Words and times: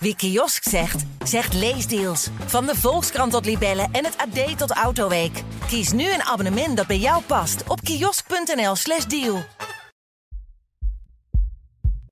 Wie 0.00 0.16
kiosk 0.16 0.62
zegt, 0.62 1.04
zegt 1.24 1.54
leesdeals. 1.54 2.28
Van 2.46 2.66
de 2.66 2.74
Volkskrant 2.74 3.32
tot 3.32 3.44
Libellen 3.44 3.92
en 3.92 4.04
het 4.04 4.16
AD 4.16 4.58
tot 4.58 4.70
Autoweek. 4.70 5.42
Kies 5.66 5.92
nu 5.92 6.12
een 6.12 6.22
abonnement 6.22 6.76
dat 6.76 6.86
bij 6.86 6.98
jou 6.98 7.22
past 7.22 7.68
op 7.68 7.80
kiosk.nl/slash 7.80 9.04
deal. 9.04 9.42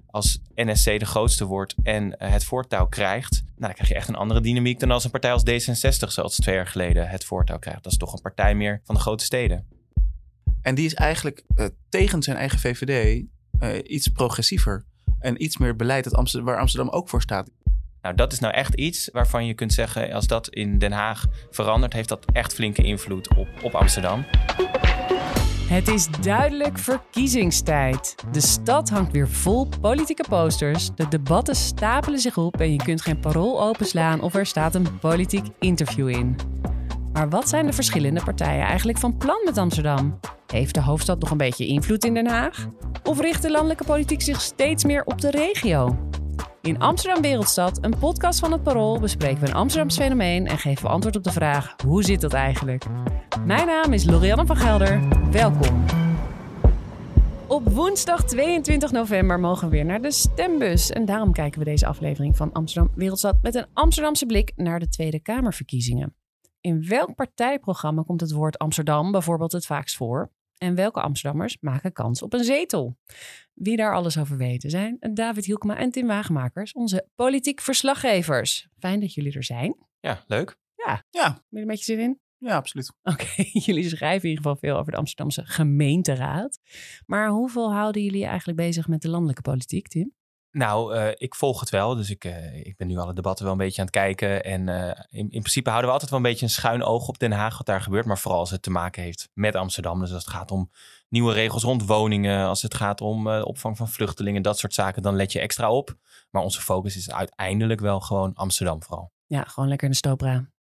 Als 0.07 0.39
NSC 0.55 0.85
de 0.99 1.07
grootste 1.07 1.45
wordt 1.45 1.75
en 1.83 2.19
eh, 2.19 2.31
het 2.31 2.45
voortouw 2.45 2.87
krijgt, 2.87 3.43
nou, 3.43 3.55
dan 3.57 3.73
krijg 3.73 3.89
je 3.89 3.95
echt 3.95 4.09
een 4.09 4.15
andere 4.15 4.41
dynamiek 4.41 4.81
dan 4.81 4.91
als 4.91 5.05
een 5.05 5.11
partij 5.11 5.33
als 5.33 5.43
D66, 5.43 6.09
zoals 6.09 6.37
twee 6.37 6.55
jaar 6.55 6.67
geleden, 6.67 7.09
het 7.09 7.25
voortouw 7.25 7.59
krijgt. 7.59 7.83
Dat 7.83 7.93
is 7.93 7.99
toch 7.99 8.13
een 8.13 8.21
partij 8.21 8.55
meer 8.55 8.81
van 8.85 8.95
de 8.95 9.01
grote 9.01 9.25
steden. 9.25 9.67
En 10.63 10.75
die 10.75 10.87
is 10.87 10.95
eigenlijk 10.95 11.45
uh, 11.57 11.67
tegen 11.89 12.23
zijn 12.23 12.37
eigen 12.37 12.59
VVD 12.59 13.25
uh, 13.61 13.79
iets 13.83 14.09
progressiever. 14.09 14.85
En 15.21 15.43
iets 15.43 15.57
meer 15.57 15.77
beleid 15.77 16.05
dat 16.05 16.15
Amsterdam, 16.15 16.49
waar 16.49 16.61
Amsterdam 16.61 16.89
ook 16.89 17.09
voor 17.09 17.23
staat. 17.23 17.51
Nou, 18.03 18.15
dat 18.15 18.33
is 18.33 18.39
nou 18.39 18.55
echt 18.55 18.75
iets 18.75 19.09
waarvan 19.13 19.47
je 19.47 19.55
kunt 19.55 19.73
zeggen, 19.73 20.13
als 20.13 20.27
dat 20.27 20.49
in 20.49 20.79
Den 20.79 20.93
Haag 20.93 21.27
verandert, 21.51 21.93
heeft 21.93 22.09
dat 22.09 22.25
echt 22.33 22.55
flinke 22.55 22.83
invloed 22.83 23.37
op, 23.37 23.49
op 23.63 23.75
Amsterdam. 23.75 24.25
Het 25.69 25.89
is 25.89 26.09
duidelijk 26.21 26.79
verkiezingstijd. 26.79 28.15
De 28.33 28.41
stad 28.41 28.89
hangt 28.89 29.13
weer 29.13 29.29
vol 29.29 29.69
politieke 29.81 30.25
posters. 30.29 30.91
De 30.95 31.09
debatten 31.09 31.55
stapelen 31.55 32.19
zich 32.19 32.37
op 32.37 32.61
en 32.61 32.73
je 32.73 32.83
kunt 32.83 33.03
geen 33.03 33.21
parool 33.21 33.63
openslaan 33.63 34.21
of 34.21 34.35
er 34.35 34.47
staat 34.47 34.75
een 34.75 34.99
politiek 34.99 35.47
interview 35.59 36.09
in. 36.09 36.37
Maar 37.13 37.29
wat 37.29 37.49
zijn 37.49 37.67
de 37.67 37.73
verschillende 37.73 38.25
partijen 38.25 38.65
eigenlijk 38.65 38.99
van 38.99 39.17
plan 39.17 39.41
met 39.45 39.59
Amsterdam? 39.59 40.19
Heeft 40.47 40.75
de 40.75 40.83
hoofdstad 40.83 41.21
nog 41.21 41.31
een 41.31 41.37
beetje 41.37 41.67
invloed 41.67 42.05
in 42.05 42.15
Den 42.15 42.27
Haag? 42.27 42.67
Of 43.05 43.21
richt 43.21 43.43
de 43.43 43.51
landelijke 43.51 43.85
politiek 43.85 44.23
zich 44.23 44.41
steeds 44.41 44.85
meer 44.85 45.05
op 45.05 45.21
de 45.21 45.31
regio? 45.31 45.97
In 46.63 46.79
Amsterdam 46.79 47.23
Wereldstad, 47.23 47.79
een 47.81 47.99
podcast 47.99 48.39
van 48.39 48.53
het 48.53 48.63
Parool, 48.63 49.01
bespreken 49.01 49.41
we 49.41 49.49
een 49.49 49.55
Amsterdams 49.55 49.97
fenomeen 49.97 50.47
en 50.47 50.59
geven 50.59 50.85
we 50.85 50.91
antwoord 50.91 51.17
op 51.17 51.25
de 51.25 51.33
vraag: 51.33 51.75
hoe 51.85 52.03
zit 52.03 52.21
dat 52.21 52.33
eigenlijk? 52.33 52.85
Mijn 53.45 53.67
naam 53.67 53.93
is 53.93 54.05
Lorianne 54.05 54.47
van 54.47 54.57
Gelder. 54.57 55.01
Welkom. 55.31 55.85
Op 57.47 57.69
woensdag 57.69 58.25
22 58.25 58.93
november 58.93 59.41
mogen 59.41 59.69
we 59.69 59.77
weer 59.77 59.85
naar 59.85 60.03
de 60.03 60.13
stembus. 60.13 60.91
En 60.91 61.05
daarom 61.05 61.33
kijken 61.33 61.59
we 61.59 61.65
deze 61.65 61.87
aflevering 61.87 62.37
van 62.37 62.53
Amsterdam 62.53 62.93
Wereldstad 62.95 63.37
met 63.43 63.55
een 63.55 63.67
Amsterdamse 63.73 64.27
blik 64.27 64.53
naar 64.57 64.81
de 64.81 64.89
Tweede 64.89 65.21
Kamerverkiezingen. 65.21 66.15
In 66.61 66.87
welk 66.89 67.15
partijprogramma 67.15 68.03
komt 68.03 68.21
het 68.21 68.33
woord 68.33 68.59
Amsterdam 68.59 69.13
bijvoorbeeld 69.13 69.53
het 69.53 69.67
vaakst 69.67 69.97
voor? 69.97 70.33
En 70.59 70.75
welke 70.75 71.01
Amsterdammers 71.01 71.57
maken 71.61 71.93
kans 71.93 72.23
op 72.23 72.33
een 72.33 72.45
zetel? 72.45 72.97
Wie 73.53 73.77
daar 73.77 73.95
alles 73.95 74.19
over 74.19 74.37
weten 74.37 74.71
zijn 74.71 74.97
David 75.15 75.45
Hielkema 75.45 75.77
en 75.77 75.91
Tim 75.91 76.07
Wagemakers, 76.07 76.73
onze 76.73 77.09
politiek 77.15 77.61
verslaggevers. 77.61 78.69
Fijn 78.79 79.01
dat 79.01 79.15
jullie 79.15 79.33
er 79.33 79.45
zijn. 79.45 79.77
Ja, 80.01 80.25
leuk. 80.27 80.57
Ja. 80.75 81.05
Ja. 81.11 81.29
Ben 81.33 81.45
je 81.49 81.61
een 81.61 81.67
beetje 81.67 81.85
zin 81.85 81.99
in? 81.99 82.21
Ja, 82.39 82.57
absoluut. 82.57 82.93
Oké, 83.03 83.43
jullie 83.67 83.89
schrijven 83.89 84.23
in 84.23 84.29
ieder 84.29 84.45
geval 84.45 84.57
veel 84.57 84.77
over 84.79 84.93
de 84.93 84.99
Amsterdamse 84.99 85.47
gemeenteraad. 85.47 86.61
Maar 87.07 87.29
hoeveel 87.29 87.73
houden 87.73 88.03
jullie 88.03 88.25
eigenlijk 88.25 88.59
bezig 88.59 88.89
met 88.89 89.03
de 89.03 89.09
landelijke 89.09 89.43
politiek, 89.43 89.89
Tim? 89.89 90.15
Nou, 90.57 90.97
uh, 90.97 91.09
ik 91.15 91.35
volg 91.35 91.61
het 91.61 91.71
wel. 91.71 91.95
Dus 91.95 92.11
ik, 92.11 92.25
uh, 92.25 92.67
ik 92.67 92.77
ben 92.77 92.87
nu 92.87 92.97
alle 92.97 93.13
debatten 93.13 93.45
wel 93.45 93.53
een 93.53 93.59
beetje 93.59 93.81
aan 93.81 93.87
het 93.87 93.95
kijken. 93.95 94.45
En 94.45 94.69
uh, 94.69 94.87
in, 95.09 95.31
in, 95.31 95.41
principe 95.41 95.69
houden 95.69 95.87
we 95.87 95.93
altijd 95.93 96.11
wel 96.11 96.21
een 96.21 96.27
beetje 96.31 96.45
een 96.45 96.51
schuin 96.51 96.83
oog 96.83 97.09
op 97.09 97.19
Den 97.19 97.33
Haag, 97.33 97.57
wat 97.57 97.67
daar 97.67 97.81
gebeurt. 97.81 98.07
Maar 98.07 98.19
vooral 98.19 98.41
als 98.41 98.51
het 98.51 98.63
te 98.63 98.71
maken 98.71 99.03
heeft 99.03 99.29
met 99.33 99.55
Amsterdam. 99.55 100.01
Dus 100.01 100.13
als 100.13 100.25
het 100.25 100.35
gaat 100.35 100.51
om 100.51 100.71
nieuwe 101.09 101.33
regels 101.33 101.63
rond 101.63 101.87
woningen, 101.87 102.47
als 102.47 102.63
het 102.63 102.75
gaat 102.75 103.01
om 103.01 103.29
opvang 103.29 103.77
van 103.77 103.89
vluchtelingen, 103.89 104.43
dat 104.43 104.59
soort 104.59 104.75
zaken, 104.75 105.03
dan 105.03 105.17
let 105.17 105.33
je 105.33 105.41
extra 105.41 105.71
op. 105.71 105.95
Maar 106.31 106.43
onze 106.43 106.61
focus 106.61 106.97
is 106.97 107.11
uiteindelijk 107.11 107.81
wel 107.81 108.01
gewoon 108.01 108.35
Amsterdam 108.35 108.83
vooral. 108.83 109.13
Ja, 109.27 109.43
gewoon 109.43 109.69
lekker 109.69 109.87
in 109.87 109.93
de 109.93 109.99
stopra. 109.99 110.51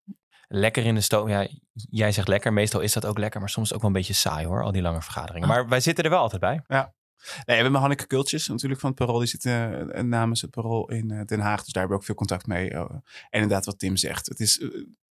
Lekker 0.49 0.85
in 0.85 0.95
de 0.95 1.01
stoop. 1.01 1.29
Ja, 1.29 1.47
jij 1.73 2.13
zegt 2.13 2.29
lekker. 2.29 2.53
Meestal 2.53 2.81
is 2.81 2.93
dat 2.93 3.07
ook 3.07 3.19
lekker, 3.19 3.41
maar 3.41 3.51
soms 3.51 3.73
ook 3.73 3.81
wel 3.81 3.91
een 3.91 3.97
beetje 3.97 4.13
saai 4.13 4.47
hoor, 4.47 4.63
al 4.63 4.73
die 4.73 4.83
lange 4.83 5.03
vergaderingen. 5.03 5.49
Maar 5.49 5.69
wij 5.69 5.81
zitten 5.81 6.05
er 6.05 6.11
wel 6.11 6.21
altijd 6.21 6.41
bij. 6.41 6.63
Ja. 6.67 6.95
Nee, 7.35 7.57
we 7.57 7.63
hebben 7.63 7.81
Hanneke 7.81 8.07
Kultjes 8.07 8.49
natuurlijk 8.49 8.81
van 8.81 8.91
het 8.91 8.99
Parool. 8.99 9.19
Die 9.19 9.29
zit 9.29 9.45
uh, 9.45 9.81
namens 10.03 10.41
het 10.41 10.51
Parool 10.51 10.91
in 10.91 11.13
uh, 11.13 11.21
Den 11.25 11.41
Haag. 11.41 11.65
Dus 11.65 11.73
daar 11.73 11.83
hebben 11.83 11.91
we 11.91 11.95
ook 11.95 12.05
veel 12.05 12.15
contact 12.15 12.47
mee. 12.47 12.71
Uh, 12.71 12.81
en 12.81 13.03
inderdaad 13.31 13.67
wat 13.67 13.79
Tim 13.79 13.97
zegt. 13.97 14.27
Het 14.27 14.41
is, 14.41 14.65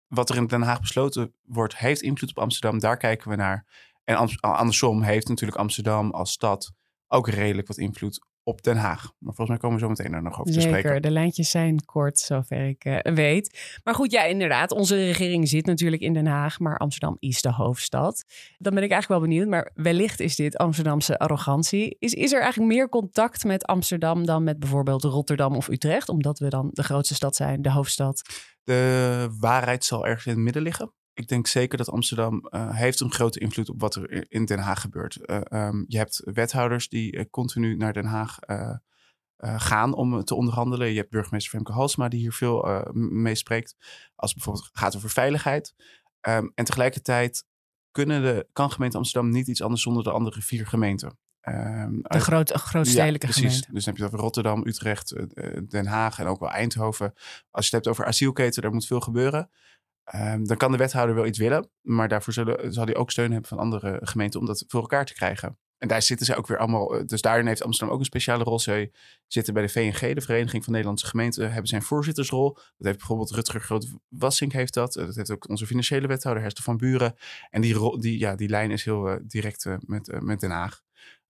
wat 0.07 0.29
er 0.29 0.35
in 0.35 0.47
Den 0.47 0.61
Haag 0.61 0.79
besloten 0.79 1.33
wordt, 1.41 1.77
heeft 1.77 2.01
invloed 2.01 2.29
op 2.29 2.39
Amsterdam. 2.39 2.79
Daar 2.79 2.97
kijken 2.97 3.29
we 3.29 3.35
naar. 3.35 3.65
En 4.03 4.39
andersom 4.39 5.01
heeft 5.01 5.27
natuurlijk 5.27 5.59
Amsterdam 5.59 6.11
als 6.11 6.31
stad 6.31 6.71
ook 7.07 7.27
redelijk 7.27 7.67
wat 7.67 7.77
invloed 7.77 8.25
op 8.43 8.63
Den 8.63 8.77
Haag. 8.77 9.01
Maar 9.01 9.33
volgens 9.33 9.49
mij 9.49 9.57
komen 9.57 9.75
we 9.77 9.83
zo 9.83 9.89
meteen 9.89 10.11
daar 10.11 10.23
nog 10.23 10.39
over 10.39 10.53
te 10.53 10.61
Zeker, 10.61 10.79
spreken. 10.79 11.01
de 11.01 11.11
lijntjes 11.11 11.49
zijn 11.49 11.85
kort, 11.85 12.19
zover 12.19 12.67
ik 12.67 12.85
uh, 12.85 12.99
weet. 12.99 13.79
Maar 13.83 13.95
goed, 13.95 14.11
ja, 14.11 14.23
inderdaad. 14.23 14.71
Onze 14.71 14.95
regering 14.95 15.47
zit 15.47 15.65
natuurlijk 15.65 16.01
in 16.01 16.13
Den 16.13 16.25
Haag, 16.25 16.59
maar 16.59 16.77
Amsterdam 16.77 17.17
is 17.19 17.41
de 17.41 17.51
hoofdstad. 17.51 18.25
Dan 18.57 18.73
ben 18.73 18.83
ik 18.83 18.91
eigenlijk 18.91 19.21
wel 19.21 19.29
benieuwd, 19.29 19.47
maar 19.47 19.71
wellicht 19.73 20.19
is 20.19 20.35
dit 20.35 20.57
Amsterdamse 20.57 21.19
arrogantie. 21.19 21.95
Is, 21.99 22.13
is 22.13 22.31
er 22.31 22.41
eigenlijk 22.41 22.73
meer 22.73 22.89
contact 22.89 23.43
met 23.43 23.65
Amsterdam 23.65 24.25
dan 24.25 24.43
met 24.43 24.59
bijvoorbeeld 24.59 25.03
Rotterdam 25.03 25.55
of 25.55 25.67
Utrecht? 25.67 26.09
Omdat 26.09 26.39
we 26.39 26.49
dan 26.49 26.69
de 26.71 26.83
grootste 26.83 27.15
stad 27.15 27.35
zijn, 27.35 27.61
de 27.61 27.71
hoofdstad. 27.71 28.21
De 28.63 29.27
waarheid 29.39 29.85
zal 29.85 30.05
ergens 30.05 30.25
in 30.25 30.31
het 30.31 30.41
midden 30.41 30.61
liggen 30.61 30.93
ik 31.13 31.27
denk 31.27 31.47
zeker 31.47 31.77
dat 31.77 31.89
Amsterdam 31.89 32.47
uh, 32.49 32.75
heeft 32.75 32.99
een 32.99 33.11
grote 33.11 33.39
invloed 33.39 33.69
op 33.69 33.79
wat 33.81 33.95
er 33.95 34.31
in 34.31 34.45
Den 34.45 34.59
Haag 34.59 34.81
gebeurt. 34.81 35.19
Uh, 35.21 35.41
um, 35.49 35.85
je 35.87 35.97
hebt 35.97 36.21
wethouders 36.23 36.89
die 36.89 37.15
uh, 37.15 37.23
continu 37.29 37.75
naar 37.75 37.93
Den 37.93 38.05
Haag 38.05 38.37
gaan 39.45 39.93
om 39.93 40.23
te 40.23 40.35
onderhandelen. 40.35 40.89
Je 40.89 40.97
hebt 40.97 41.09
burgemeester 41.09 41.51
Femke 41.51 41.71
Halsma 41.71 42.07
die 42.07 42.19
hier 42.19 42.33
veel 42.33 42.87
mee 42.93 43.35
spreekt. 43.35 43.75
Als 44.15 44.33
het 44.33 44.43
bijvoorbeeld 44.43 44.69
gaat 44.73 44.95
over 44.95 45.09
veiligheid. 45.09 45.73
Um, 46.21 46.51
en 46.55 46.65
tegelijkertijd 46.65 47.45
kunnen 47.91 48.21
de, 48.21 48.47
kan 48.53 48.71
gemeente 48.71 48.97
Amsterdam 48.97 49.31
niet 49.31 49.47
iets 49.47 49.61
anders 49.61 49.81
zonder 49.81 50.03
de 50.03 50.11
andere 50.11 50.41
vier 50.41 50.67
gemeenten. 50.67 51.17
Um, 51.41 52.01
de 52.01 52.19
groot, 52.19 52.51
grootstedelijke 52.51 53.27
ja, 53.27 53.33
gemeente. 53.33 53.71
Dus 53.71 53.83
dan 53.83 53.93
heb 53.93 53.97
je 53.97 54.03
het 54.03 54.11
over 54.11 54.19
Rotterdam, 54.25 54.67
Utrecht, 54.67 55.15
Den 55.69 55.85
Haag 55.85 56.19
en 56.19 56.27
ook 56.27 56.39
wel 56.39 56.51
Eindhoven. 56.51 57.13
Als 57.51 57.69
je 57.69 57.75
het 57.75 57.85
hebt 57.85 57.87
over 57.87 58.05
asielketen, 58.05 58.61
daar 58.61 58.73
moet 58.73 58.85
veel 58.85 59.01
gebeuren. 59.01 59.49
Um, 60.15 60.47
dan 60.47 60.57
kan 60.57 60.71
de 60.71 60.77
wethouder 60.77 61.15
wel 61.15 61.25
iets 61.25 61.37
willen, 61.37 61.69
maar 61.81 62.07
daarvoor 62.07 62.33
zullen, 62.33 62.73
zal 62.73 62.85
hij 62.85 62.95
ook 62.95 63.11
steun 63.11 63.31
hebben 63.31 63.49
van 63.49 63.57
andere 63.57 63.99
gemeenten 64.01 64.39
om 64.39 64.45
dat 64.45 64.63
voor 64.67 64.81
elkaar 64.81 65.05
te 65.05 65.13
krijgen. 65.13 65.57
En 65.77 65.89
daar 65.89 66.01
zitten 66.01 66.25
ze 66.25 66.35
ook 66.35 66.47
weer 66.47 66.57
allemaal. 66.57 67.05
Dus 67.05 67.21
daarin 67.21 67.47
heeft 67.47 67.63
Amsterdam 67.63 67.93
ook 67.93 67.99
een 67.99 68.07
speciale 68.07 68.43
rol. 68.43 68.59
Zij 68.59 68.91
zitten 69.27 69.53
bij 69.53 69.63
de 69.63 69.69
VNG, 69.69 70.13
de 70.13 70.21
Vereniging 70.21 70.63
van 70.63 70.71
Nederlandse 70.71 71.05
Gemeenten, 71.05 71.51
hebben 71.51 71.67
zijn 71.67 71.81
voorzittersrol. 71.81 72.53
Dat 72.53 72.63
heeft 72.77 72.97
bijvoorbeeld 72.97 73.31
Rutger 73.31 73.61
Groot-Wassink 73.61 74.51
heeft 74.51 74.73
dat. 74.73 74.93
Dat 74.93 75.15
heeft 75.15 75.31
ook 75.31 75.49
onze 75.49 75.65
financiële 75.65 76.07
wethouder 76.07 76.43
Herster 76.43 76.63
van 76.63 76.77
Buren. 76.77 77.15
En 77.49 77.61
die, 77.61 77.99
die, 77.99 78.19
ja, 78.19 78.35
die 78.35 78.49
lijn 78.49 78.71
is 78.71 78.85
heel 78.85 79.09
uh, 79.09 79.15
direct 79.23 79.65
met, 79.79 80.21
met 80.21 80.39
Den 80.39 80.51
Haag. 80.51 80.82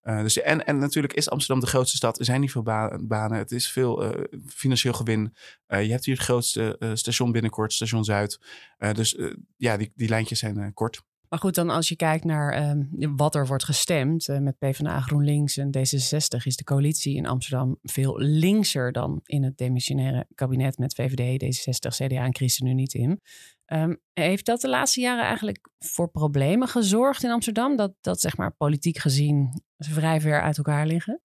Uh, 0.03 0.21
dus, 0.21 0.41
en, 0.41 0.65
en 0.65 0.77
natuurlijk 0.77 1.13
is 1.13 1.29
Amsterdam 1.29 1.63
de 1.63 1.69
grootste 1.69 1.97
stad. 1.97 2.19
Er 2.19 2.25
zijn 2.25 2.41
niet 2.41 2.51
veel 2.51 2.61
ba 2.61 2.97
banen. 3.01 3.37
Het 3.37 3.51
is 3.51 3.71
veel 3.71 4.03
uh, 4.03 4.23
financieel 4.47 4.93
gewin. 4.93 5.35
Uh, 5.67 5.83
je 5.83 5.91
hebt 5.91 6.05
hier 6.05 6.15
het 6.15 6.23
grootste 6.23 6.91
station 6.93 7.31
binnenkort, 7.31 7.73
Station 7.73 8.03
Zuid. 8.03 8.39
dus 8.77 9.17
ja, 9.57 9.77
die, 9.77 9.91
die 9.95 10.09
lijntjes 10.09 10.39
zijn 10.39 10.73
kort. 10.73 11.01
Maar 11.29 11.39
goed, 11.41 11.55
dan 11.55 11.69
als 11.69 11.89
je 11.89 11.95
kijkt 11.95 12.23
naar 12.23 12.69
um, 12.69 12.89
wat 13.15 13.35
er 13.35 13.47
wordt 13.47 13.63
gestemd 13.63 14.27
met 14.27 14.57
PvdA, 14.57 15.01
GroenLinks 15.01 15.57
en 15.57 15.67
D66, 15.77 16.43
is 16.43 16.55
de 16.55 16.63
coalitie 16.63 17.15
in 17.15 17.27
Amsterdam 17.27 17.77
veel 17.81 18.19
linkser 18.19 18.91
dan 18.91 19.19
in 19.23 19.43
het 19.43 19.57
demissionaire 19.57 20.27
kabinet 20.35 20.77
met 20.77 20.93
VVD, 20.93 21.43
D66, 21.43 22.05
CDA 22.05 22.23
en 22.23 22.35
ChristenUnie 22.35 22.75
niet 22.75 22.93
in. 22.93 23.21
Um, 23.65 24.01
heeft 24.13 24.45
dat 24.45 24.61
de 24.61 24.69
laatste 24.69 25.01
jaren 25.01 25.23
eigenlijk 25.23 25.69
voor 25.79 26.11
problemen 26.11 26.67
gezorgd 26.67 27.23
in 27.23 27.31
Amsterdam? 27.31 27.75
Dat, 27.75 27.93
dat 28.01 28.19
zeg 28.19 28.37
maar 28.37 28.55
politiek 28.55 28.97
gezien 28.97 29.63
vrij 29.77 30.21
ver 30.21 30.41
uit 30.41 30.57
elkaar 30.57 30.85
liggen? 30.85 31.21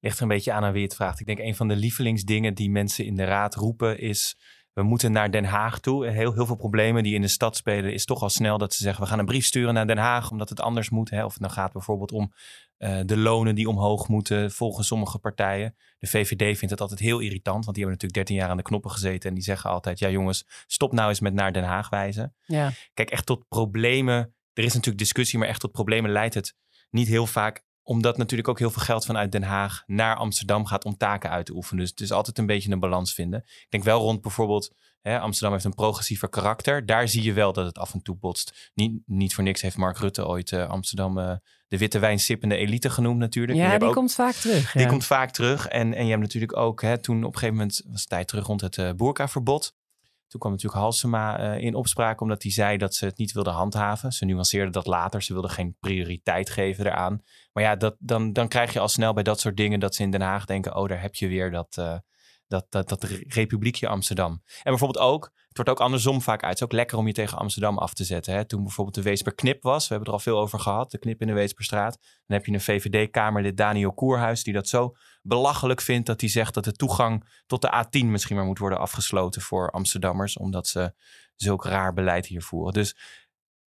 Ligt 0.00 0.16
er 0.16 0.22
een 0.22 0.28
beetje 0.28 0.52
aan 0.52 0.64
aan 0.64 0.72
wie 0.72 0.82
het 0.82 0.94
vraagt. 0.94 1.20
Ik 1.20 1.26
denk 1.26 1.38
een 1.38 1.54
van 1.54 1.68
de 1.68 1.76
lievelingsdingen 1.76 2.54
die 2.54 2.70
mensen 2.70 3.04
in 3.04 3.14
de 3.14 3.24
raad 3.24 3.54
roepen 3.54 3.98
is 3.98 4.36
we 4.72 4.82
moeten 4.82 5.12
naar 5.12 5.30
Den 5.30 5.44
Haag 5.44 5.78
toe. 5.78 6.06
Heel, 6.06 6.32
heel 6.32 6.46
veel 6.46 6.56
problemen 6.56 7.02
die 7.02 7.14
in 7.14 7.20
de 7.20 7.28
stad 7.28 7.56
spelen 7.56 7.92
is 7.92 8.04
toch 8.04 8.22
al 8.22 8.28
snel 8.28 8.58
dat 8.58 8.74
ze 8.74 8.82
zeggen 8.82 9.02
we 9.02 9.08
gaan 9.08 9.18
een 9.18 9.24
brief 9.24 9.44
sturen 9.44 9.74
naar 9.74 9.86
Den 9.86 9.98
Haag 9.98 10.30
omdat 10.30 10.48
het 10.48 10.60
anders 10.60 10.90
moet. 10.90 11.10
Hè? 11.10 11.24
Of 11.24 11.32
het 11.32 11.42
nou 11.42 11.52
gaat 11.52 11.72
bijvoorbeeld 11.72 12.12
om 12.12 12.32
uh, 12.78 13.00
de 13.04 13.16
lonen 13.16 13.54
die 13.54 13.68
omhoog 13.68 14.08
moeten 14.08 14.50
volgens 14.50 14.86
sommige 14.86 15.18
partijen. 15.18 15.76
De 15.98 16.06
VVD 16.06 16.58
vindt 16.58 16.70
het 16.70 16.80
altijd 16.80 17.00
heel 17.00 17.18
irritant, 17.18 17.64
want 17.64 17.76
die 17.76 17.84
hebben 17.84 18.02
natuurlijk 18.02 18.14
13 18.14 18.36
jaar 18.36 18.48
aan 18.48 18.56
de 18.56 18.62
knoppen 18.62 18.90
gezeten 18.90 19.28
en 19.28 19.34
die 19.34 19.44
zeggen 19.44 19.70
altijd 19.70 19.98
ja 19.98 20.10
jongens, 20.10 20.46
stop 20.66 20.92
nou 20.92 21.08
eens 21.08 21.20
met 21.20 21.34
naar 21.34 21.52
Den 21.52 21.64
Haag 21.64 21.88
wijzen. 21.88 22.34
Ja. 22.46 22.72
Kijk, 22.94 23.10
echt 23.10 23.26
tot 23.26 23.48
problemen, 23.48 24.34
er 24.52 24.64
is 24.64 24.72
natuurlijk 24.72 24.98
discussie, 24.98 25.38
maar 25.38 25.48
echt 25.48 25.60
tot 25.60 25.72
problemen 25.72 26.10
leidt 26.10 26.34
het 26.34 26.54
niet 26.90 27.08
heel 27.08 27.26
vaak 27.26 27.64
omdat 27.90 28.16
natuurlijk 28.16 28.48
ook 28.48 28.58
heel 28.58 28.70
veel 28.70 28.82
geld 28.82 29.04
vanuit 29.04 29.32
Den 29.32 29.42
Haag 29.42 29.82
naar 29.86 30.16
Amsterdam 30.16 30.66
gaat 30.66 30.84
om 30.84 30.96
taken 30.96 31.30
uit 31.30 31.46
te 31.46 31.54
oefenen. 31.54 31.80
Dus 31.80 31.90
het 31.90 32.00
is 32.00 32.12
altijd 32.12 32.38
een 32.38 32.46
beetje 32.46 32.70
een 32.70 32.80
balans 32.80 33.14
vinden. 33.14 33.40
Ik 33.44 33.66
denk 33.68 33.84
wel 33.84 34.00
rond 34.00 34.20
bijvoorbeeld, 34.20 34.74
hè, 35.00 35.18
Amsterdam 35.18 35.52
heeft 35.52 35.64
een 35.64 35.74
progressiever 35.74 36.28
karakter. 36.28 36.86
Daar 36.86 37.08
zie 37.08 37.22
je 37.22 37.32
wel 37.32 37.52
dat 37.52 37.66
het 37.66 37.78
af 37.78 37.94
en 37.94 38.02
toe 38.02 38.16
botst. 38.16 38.70
Niet, 38.74 39.02
niet 39.06 39.34
voor 39.34 39.44
niks 39.44 39.60
heeft 39.60 39.76
Mark 39.76 39.98
Rutte 39.98 40.26
ooit 40.26 40.50
uh, 40.50 40.68
Amsterdam 40.68 41.18
uh, 41.18 41.32
de 41.68 41.78
witte 41.78 41.98
wijnsippende 41.98 42.56
elite 42.56 42.90
genoemd 42.90 43.18
natuurlijk. 43.18 43.58
Ja, 43.58 43.78
die 43.78 43.88
ook- 43.88 43.94
komt 43.94 44.14
vaak 44.14 44.34
terug. 44.34 44.72
die 44.72 44.82
ja. 44.82 44.88
komt 44.88 45.06
vaak 45.06 45.30
terug. 45.30 45.66
En, 45.66 45.94
en 45.94 46.04
je 46.04 46.10
hebt 46.10 46.22
natuurlijk 46.22 46.56
ook, 46.56 46.82
hè, 46.82 46.98
toen 46.98 47.18
op 47.18 47.32
een 47.32 47.38
gegeven 47.38 47.54
moment 47.54 47.82
was 47.90 48.00
het 48.00 48.08
tijd 48.08 48.28
terug 48.28 48.46
rond 48.46 48.60
het 48.60 48.76
uh, 48.76 48.90
boerkaverbod. 48.92 49.74
Toen 50.30 50.40
kwam 50.40 50.52
natuurlijk 50.52 50.80
Halsema 50.80 51.38
eh, 51.38 51.64
in 51.64 51.74
opspraak 51.74 52.20
omdat 52.20 52.42
hij 52.42 52.52
zei 52.52 52.76
dat 52.76 52.94
ze 52.94 53.04
het 53.04 53.18
niet 53.18 53.32
wilde 53.32 53.50
handhaven. 53.50 54.12
Ze 54.12 54.24
nuanceerde 54.24 54.70
dat 54.70 54.86
later. 54.86 55.22
Ze 55.22 55.32
wilde 55.32 55.48
geen 55.48 55.76
prioriteit 55.80 56.50
geven 56.50 56.86
eraan. 56.86 57.22
Maar 57.52 57.62
ja, 57.62 57.76
dat, 57.76 57.96
dan, 57.98 58.32
dan 58.32 58.48
krijg 58.48 58.72
je 58.72 58.80
al 58.80 58.88
snel 58.88 59.12
bij 59.12 59.22
dat 59.22 59.40
soort 59.40 59.56
dingen 59.56 59.80
dat 59.80 59.94
ze 59.94 60.02
in 60.02 60.10
Den 60.10 60.20
Haag 60.20 60.44
denken: 60.44 60.76
oh, 60.76 60.88
daar 60.88 61.00
heb 61.00 61.14
je 61.14 61.28
weer 61.28 61.50
dat, 61.50 61.76
uh, 61.78 61.96
dat, 62.46 62.66
dat, 62.68 62.88
dat 62.88 63.04
republiekje 63.28 63.88
Amsterdam. 63.88 64.42
En 64.44 64.62
bijvoorbeeld 64.62 65.04
ook, 65.04 65.24
het 65.24 65.56
wordt 65.56 65.70
ook 65.70 65.80
andersom 65.80 66.22
vaak 66.22 66.42
uit. 66.42 66.52
Het 66.52 66.58
is 66.58 66.64
ook 66.64 66.72
lekker 66.72 66.98
om 66.98 67.06
je 67.06 67.12
tegen 67.12 67.38
Amsterdam 67.38 67.78
af 67.78 67.94
te 67.94 68.04
zetten. 68.04 68.34
Hè? 68.34 68.44
Toen 68.44 68.62
bijvoorbeeld 68.62 68.96
de 68.96 69.02
Weesper 69.02 69.34
Knip 69.34 69.62
was, 69.62 69.88
we 69.88 69.94
hebben 69.94 70.12
er 70.12 70.18
al 70.18 70.24
veel 70.24 70.38
over 70.38 70.60
gehad, 70.60 70.90
de 70.90 70.98
Knip 70.98 71.20
in 71.20 71.26
de 71.26 71.32
Weesperstraat. 71.32 71.98
Dan 72.26 72.36
heb 72.36 72.46
je 72.46 72.52
een 72.52 72.60
VVD-kamerlid, 72.60 73.56
Daniel 73.56 73.92
Koerhuis, 73.92 74.42
die 74.42 74.54
dat 74.54 74.68
zo 74.68 74.94
belachelijk 75.22 75.80
vindt 75.80 76.06
dat 76.06 76.20
hij 76.20 76.30
zegt 76.30 76.54
dat 76.54 76.64
de 76.64 76.72
toegang 76.72 77.42
tot 77.46 77.62
de 77.62 77.84
A10 77.84 78.04
misschien 78.04 78.36
maar 78.36 78.44
moet 78.44 78.58
worden 78.58 78.78
afgesloten 78.78 79.42
voor 79.42 79.70
Amsterdammers, 79.70 80.36
omdat 80.36 80.68
ze 80.68 80.94
zulk 81.36 81.64
raar 81.64 81.92
beleid 81.92 82.26
hier 82.26 82.42
voeren. 82.42 82.72
Dus 82.72 82.96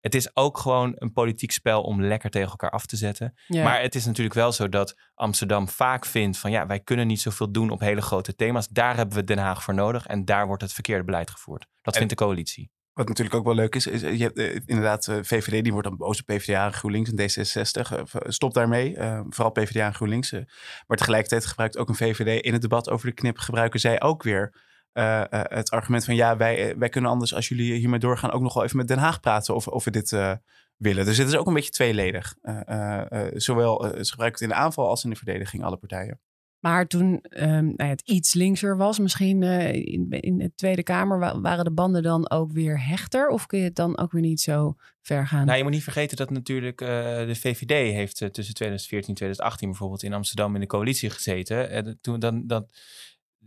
het 0.02 0.16
is 0.16 0.36
ook 0.36 0.58
gewoon 0.58 0.92
een 0.96 1.12
politiek 1.12 1.52
spel 1.52 1.82
om 1.82 2.02
lekker 2.04 2.30
tegen 2.30 2.50
elkaar 2.50 2.70
af 2.70 2.86
te 2.86 2.96
zetten. 2.96 3.34
Ja. 3.48 3.64
Maar 3.64 3.82
het 3.82 3.96
is 3.96 4.06
natuurlijk 4.06 4.36
wel 4.36 4.52
zo 4.52 4.70
dat 4.70 4.96
Amsterdam 5.14 5.68
vaak 5.70 6.06
vindt 6.06 6.38
van 6.38 6.52
ja, 6.52 6.68
wij 6.68 6.80
kunnen 6.80 7.08
niet 7.08 7.22
zoveel 7.22 7.52
doen 7.52 7.70
op 7.70 7.80
hele 7.80 8.02
grote 8.02 8.36
thema's. 8.36 8.68
Daar 8.68 8.96
hebben 8.96 9.16
we 9.16 9.24
Den 9.24 9.38
Haag 9.38 9.64
voor 9.64 9.74
nodig 9.74 10.06
en 10.08 10.26
daar 10.26 10.48
wordt 10.48 10.62
het 10.62 10.74
verkeerde 10.74 11.04
beleid 11.04 11.30
gevoerd. 11.30 11.66
Dat 11.82 11.94
En- 11.94 12.00
vindt 12.00 12.18
de 12.18 12.26
coalitie. 12.26 12.72
Wat 12.94 13.08
natuurlijk 13.08 13.36
ook 13.38 13.46
wel 13.46 13.56
leuk 13.56 13.76
is, 13.76 13.88
is 13.88 14.02
je 14.02 14.24
hebt 14.24 14.38
eh, 14.38 14.56
inderdaad 14.66 15.08
eh, 15.08 15.18
VVD, 15.22 15.64
die 15.64 15.72
wordt 15.72 15.88
dan 15.88 15.98
boos 15.98 16.20
op 16.20 16.26
PvdA 16.26 16.66
en 16.66 16.74
GroenLinks 16.74 17.10
en 17.10 17.16
D66. 17.18 17.92
eh, 17.98 18.04
stop 18.28 18.54
daarmee, 18.54 18.96
eh, 18.98 19.22
vooral 19.30 19.52
PvdA 19.52 19.86
en 19.86 19.94
GroenLinks. 19.94 20.32
eh. 20.32 20.42
maar 20.88 20.98
tegelijkertijd 20.98 21.46
gebruikt 21.46 21.78
ook 21.78 21.90
een 21.90 21.96
VVD 21.96 22.42
in 22.44 22.54
het 22.54 22.62
debat 22.62 22.90
over 22.90 23.08
de 23.08 23.14
knip, 23.14 23.38
gebruiken 23.38 23.80
zij 23.80 24.02
ook 24.02 24.24
weer 24.24 24.68
eh, 24.94 25.22
eh, 25.22 25.26
het 25.44 25.70
argument 25.70 26.06
van 26.06 26.16
ja, 26.16 26.38
wij, 26.38 26.70
eh, 26.70 26.78
wij 26.78 26.90
kunnen 26.90 27.10
anders 27.12 27.34
als 27.36 27.48
jullie 27.48 27.74
hiermee 27.74 28.00
doorgaan 28.00 28.32
ook 28.32 28.42
nog 28.42 28.54
wel 28.54 28.64
even 28.64 28.78
met 28.78 28.88
Den 28.88 28.98
Haag 28.98 29.20
praten 29.20 29.56
of, 29.56 29.68
of 29.68 29.84
we 29.84 29.92
dit 29.92 30.12
eh, 30.14 30.34
willen. 30.78 31.06
Dus 31.06 31.18
het 31.18 31.28
is 31.28 31.36
ook 31.36 31.48
een 31.48 31.54
beetje 31.54 31.72
tweeledig. 31.72 32.36
Eh, 32.42 32.62
eh, 32.66 33.12
eh, 33.28 33.32
zowel 33.36 33.86
eh, 33.86 34.04
ze 34.04 34.10
gebruiken 34.12 34.42
het 34.46 34.50
in 34.52 34.58
de 34.58 34.64
aanval 34.64 34.88
als 34.88 35.04
in 35.04 35.10
de 35.10 35.16
verdediging, 35.16 35.64
alle 35.64 35.78
partijen. 35.78 36.20
Maar 36.60 36.88
toen 36.88 37.22
ehm, 37.22 37.64
nou 37.66 37.74
ja, 37.78 37.86
het 37.88 38.02
iets 38.06 38.34
linkser 38.34 38.78
was, 38.78 39.00
misschien 39.00 39.44
eh, 39.44 39.74
in, 39.74 40.10
in 40.10 40.38
de 40.38 40.52
Tweede 40.56 40.84
Kamer, 40.84 41.20
wa- 41.20 41.42
waren 41.42 41.64
de 41.66 41.72
banden 41.72 42.04
dan 42.04 42.30
ook 42.30 42.52
weer 42.52 42.86
hechter? 42.88 43.28
Of 43.28 43.46
kun 43.46 43.58
je 43.60 43.64
het 43.66 43.76
dan 43.76 43.98
ook 43.98 44.12
weer 44.12 44.22
niet 44.22 44.42
zo 44.42 44.76
ver 45.02 45.28
gaan? 45.28 45.46
Nou, 45.46 45.58
je 45.58 45.64
moet 45.64 45.72
niet 45.72 45.84
vergeten 45.84 46.18
dat 46.18 46.30
natuurlijk 46.30 46.82
eh, 46.82 46.88
de 47.26 47.36
VVD 47.36 47.70
heeft 47.94 48.18
tussen 48.18 48.54
2014 48.54 49.10
en 49.10 49.16
2018 49.16 49.70
bijvoorbeeld 49.70 50.04
in 50.04 50.14
Amsterdam 50.14 50.56
in 50.56 50.62
de 50.62 50.68
coalitie 50.68 51.10
gezeten. 51.10 51.70
En 51.70 51.98
toen 52.02 52.20
dan, 52.20 52.48
dat, 52.48 52.78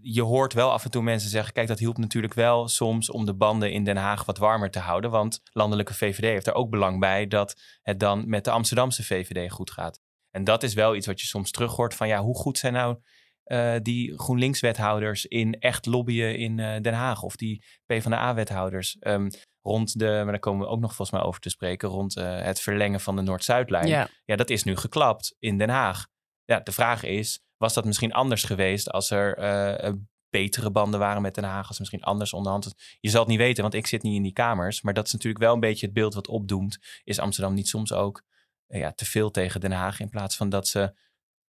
je 0.02 0.22
hoort 0.22 0.52
wel 0.52 0.70
af 0.70 0.84
en 0.84 0.90
toe 0.90 1.02
mensen 1.02 1.30
zeggen, 1.30 1.52
kijk, 1.52 1.68
dat 1.68 1.78
hielp 1.78 1.98
natuurlijk 1.98 2.34
wel 2.34 2.68
soms 2.68 3.10
om 3.10 3.24
de 3.24 3.34
banden 3.34 3.72
in 3.72 3.84
Den 3.84 3.96
Haag 3.96 4.24
wat 4.24 4.38
warmer 4.38 4.70
te 4.70 4.78
houden. 4.78 5.10
Want 5.10 5.40
landelijke 5.52 5.94
VVD 5.94 6.24
heeft 6.24 6.46
er 6.46 6.54
ook 6.54 6.70
belang 6.70 7.00
bij 7.00 7.26
dat 7.26 7.60
het 7.82 8.00
dan 8.00 8.28
met 8.28 8.44
de 8.44 8.50
Amsterdamse 8.50 9.04
VVD 9.04 9.50
goed 9.50 9.70
gaat. 9.70 10.00
En 10.30 10.44
dat 10.44 10.62
is 10.62 10.74
wel 10.74 10.96
iets 10.96 11.06
wat 11.06 11.20
je 11.20 11.26
soms 11.26 11.50
terug 11.50 11.76
hoort 11.76 11.94
van, 11.94 12.08
ja, 12.08 12.20
hoe 12.20 12.36
goed 12.36 12.58
zijn 12.58 12.72
nou 12.72 12.98
eh, 13.44 13.74
die 13.82 14.18
GroenLinks-wethouders 14.18 15.26
in 15.26 15.54
echt 15.58 15.86
lobbyen 15.86 16.36
in 16.36 16.58
eh, 16.58 16.80
Den 16.80 16.94
Haag 16.94 17.22
of 17.22 17.36
die 17.36 17.64
PvdA-wethouders 17.86 18.96
Ehm 18.98 19.28
rond 19.62 19.98
de, 19.98 20.06
maar 20.06 20.26
daar 20.26 20.38
komen 20.38 20.66
we 20.66 20.72
ook 20.72 20.80
nog 20.80 20.94
volgens 20.94 21.18
mij 21.18 21.26
over 21.26 21.40
te 21.40 21.50
spreken, 21.50 21.88
rond 21.88 22.16
eh, 22.16 22.42
het 22.42 22.60
verlengen 22.60 23.00
van 23.00 23.16
de 23.16 23.22
Noord-Zuidlijn. 23.22 23.86
ja. 23.86 24.08
Ja, 24.24 24.36
dat 24.36 24.50
is 24.50 24.64
nu 24.64 24.76
geklapt 24.76 25.36
in 25.38 25.58
Den 25.58 25.68
Haag. 25.68 26.06
Ja, 26.44 26.60
de 26.60 26.72
vraag 26.72 27.02
is, 27.02 27.40
was 27.62 27.74
dat 27.74 27.84
misschien 27.84 28.12
anders 28.12 28.44
geweest 28.44 28.90
als 28.90 29.10
er 29.10 29.36
eh, 29.36 29.86
eh, 29.86 29.94
betere 30.30 30.70
banden 30.70 31.00
waren 31.00 31.22
met 31.22 31.34
Den 31.34 31.44
Haag? 31.44 31.68
Als 31.68 31.78
misschien 31.78 32.02
anders 32.02 32.32
onderhand... 32.32 32.64
was? 32.64 32.96
Je 33.00 33.10
zal 33.10 33.20
het 33.20 33.28
niet 33.28 33.38
weten, 33.38 33.62
want 33.62 33.74
ik 33.74 33.86
zit 33.86 34.02
niet 34.02 34.14
in 34.14 34.22
die 34.22 34.32
kamers. 34.32 34.82
Maar 34.82 34.94
dat 34.94 35.06
is 35.06 35.12
natuurlijk 35.12 35.44
wel 35.44 35.54
een 35.54 35.60
beetje 35.60 35.86
het 35.86 35.94
beeld 35.94 36.14
wat 36.14 36.28
opdoemt. 36.28 36.78
Is 37.04 37.18
Amsterdam 37.18 37.54
niet 37.54 37.68
soms 37.68 37.92
ook 37.92 38.22
eh, 38.66 38.80
ja, 38.80 38.92
te 38.92 39.04
veel 39.04 39.30
tegen 39.30 39.60
Den 39.60 39.72
Haag... 39.72 40.00
in 40.00 40.08
plaats 40.08 40.36
van 40.36 40.48
dat 40.48 40.68
ze 40.68 40.94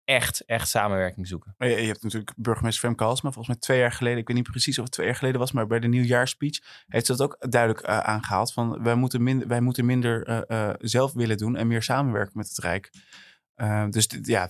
echt, 0.04 0.44
echt 0.44 0.68
samenwerking 0.68 1.26
zoeken? 1.26 1.54
Je, 1.58 1.66
hebt 1.66 2.02
natuurlijk 2.02 2.32
burgemeester 2.36 2.88
Femke 2.88 3.04
Halsema, 3.04 3.32
volgens 3.32 3.54
mij 3.54 3.62
twee 3.62 3.78
jaar 3.78 3.92
geleden, 3.92 4.18
ik 4.18 4.26
weet 4.26 4.36
niet 4.36 4.50
precies 4.50 4.78
of 4.78 4.84
het 4.84 4.92
twee 4.92 5.06
jaar 5.06 5.16
geleden 5.16 5.40
was, 5.40 5.52
maar 5.52 5.66
bij 5.66 5.80
de 5.80 5.88
nieuwjaarspeech 5.88 6.84
heeft 6.86 7.06
ze 7.06 7.16
dat 7.16 7.22
ook 7.22 7.50
duidelijk 7.50 7.82
eh, 7.82 7.98
aangehaald. 7.98 8.52
Van 8.52 8.82
wij 8.82 8.94
moeten 8.94 9.22
minder, 9.22 9.48
wij 9.48 9.60
moeten 9.60 9.84
minder 9.84 10.44
zelf 10.78 11.12
willen 11.12 11.36
doen 11.36 11.56
en 11.56 11.66
meer 11.66 11.82
samenwerken 11.82 12.38
met 12.38 12.48
het 12.48 12.58
Rijk. 12.58 12.90
Dus 13.90 14.08
ja, 14.22 14.48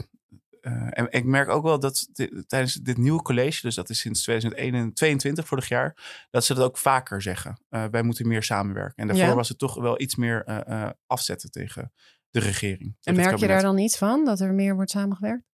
eh, 0.66 0.88
en 0.90 1.06
ik 1.10 1.24
merk 1.24 1.48
ook 1.48 1.62
wel 1.62 1.80
dat 1.80 2.08
tijdens 2.46 2.74
dit 2.74 2.96
nieuwe 2.96 3.22
college, 3.22 3.60
dus 3.62 3.74
dat 3.74 3.90
is 3.90 3.98
sinds 3.98 4.22
2022 4.22 5.46
vorig 5.46 5.68
jaar, 5.68 6.26
dat 6.30 6.44
ze 6.44 6.54
dat 6.54 6.64
ook 6.64 6.78
vaker 6.78 7.22
zeggen. 7.22 7.60
Eh, 7.68 7.84
wij 7.90 8.02
moeten 8.02 8.28
meer 8.28 8.42
samenwerken. 8.42 8.94
En 8.96 9.06
daarvoor 9.06 9.26
Ja. 9.26 9.34
was 9.34 9.48
het 9.48 9.58
toch 9.58 9.74
wel 9.74 10.00
iets 10.00 10.16
meer 10.16 10.44
eh, 10.44 10.82
eh, 10.84 10.90
afzetten 11.06 11.50
tegen 11.50 11.92
de 12.30 12.40
regering. 12.40 12.96
En 13.02 13.16
merk 13.16 13.36
je 13.36 13.46
daar 13.46 13.62
dan 13.62 13.78
iets 13.78 13.98
van, 13.98 14.24
dat 14.24 14.40
er 14.40 14.54
meer 14.54 14.74
wordt 14.74 14.90
samengewerkt? 14.90 15.44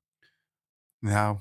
Nou, 0.98 1.38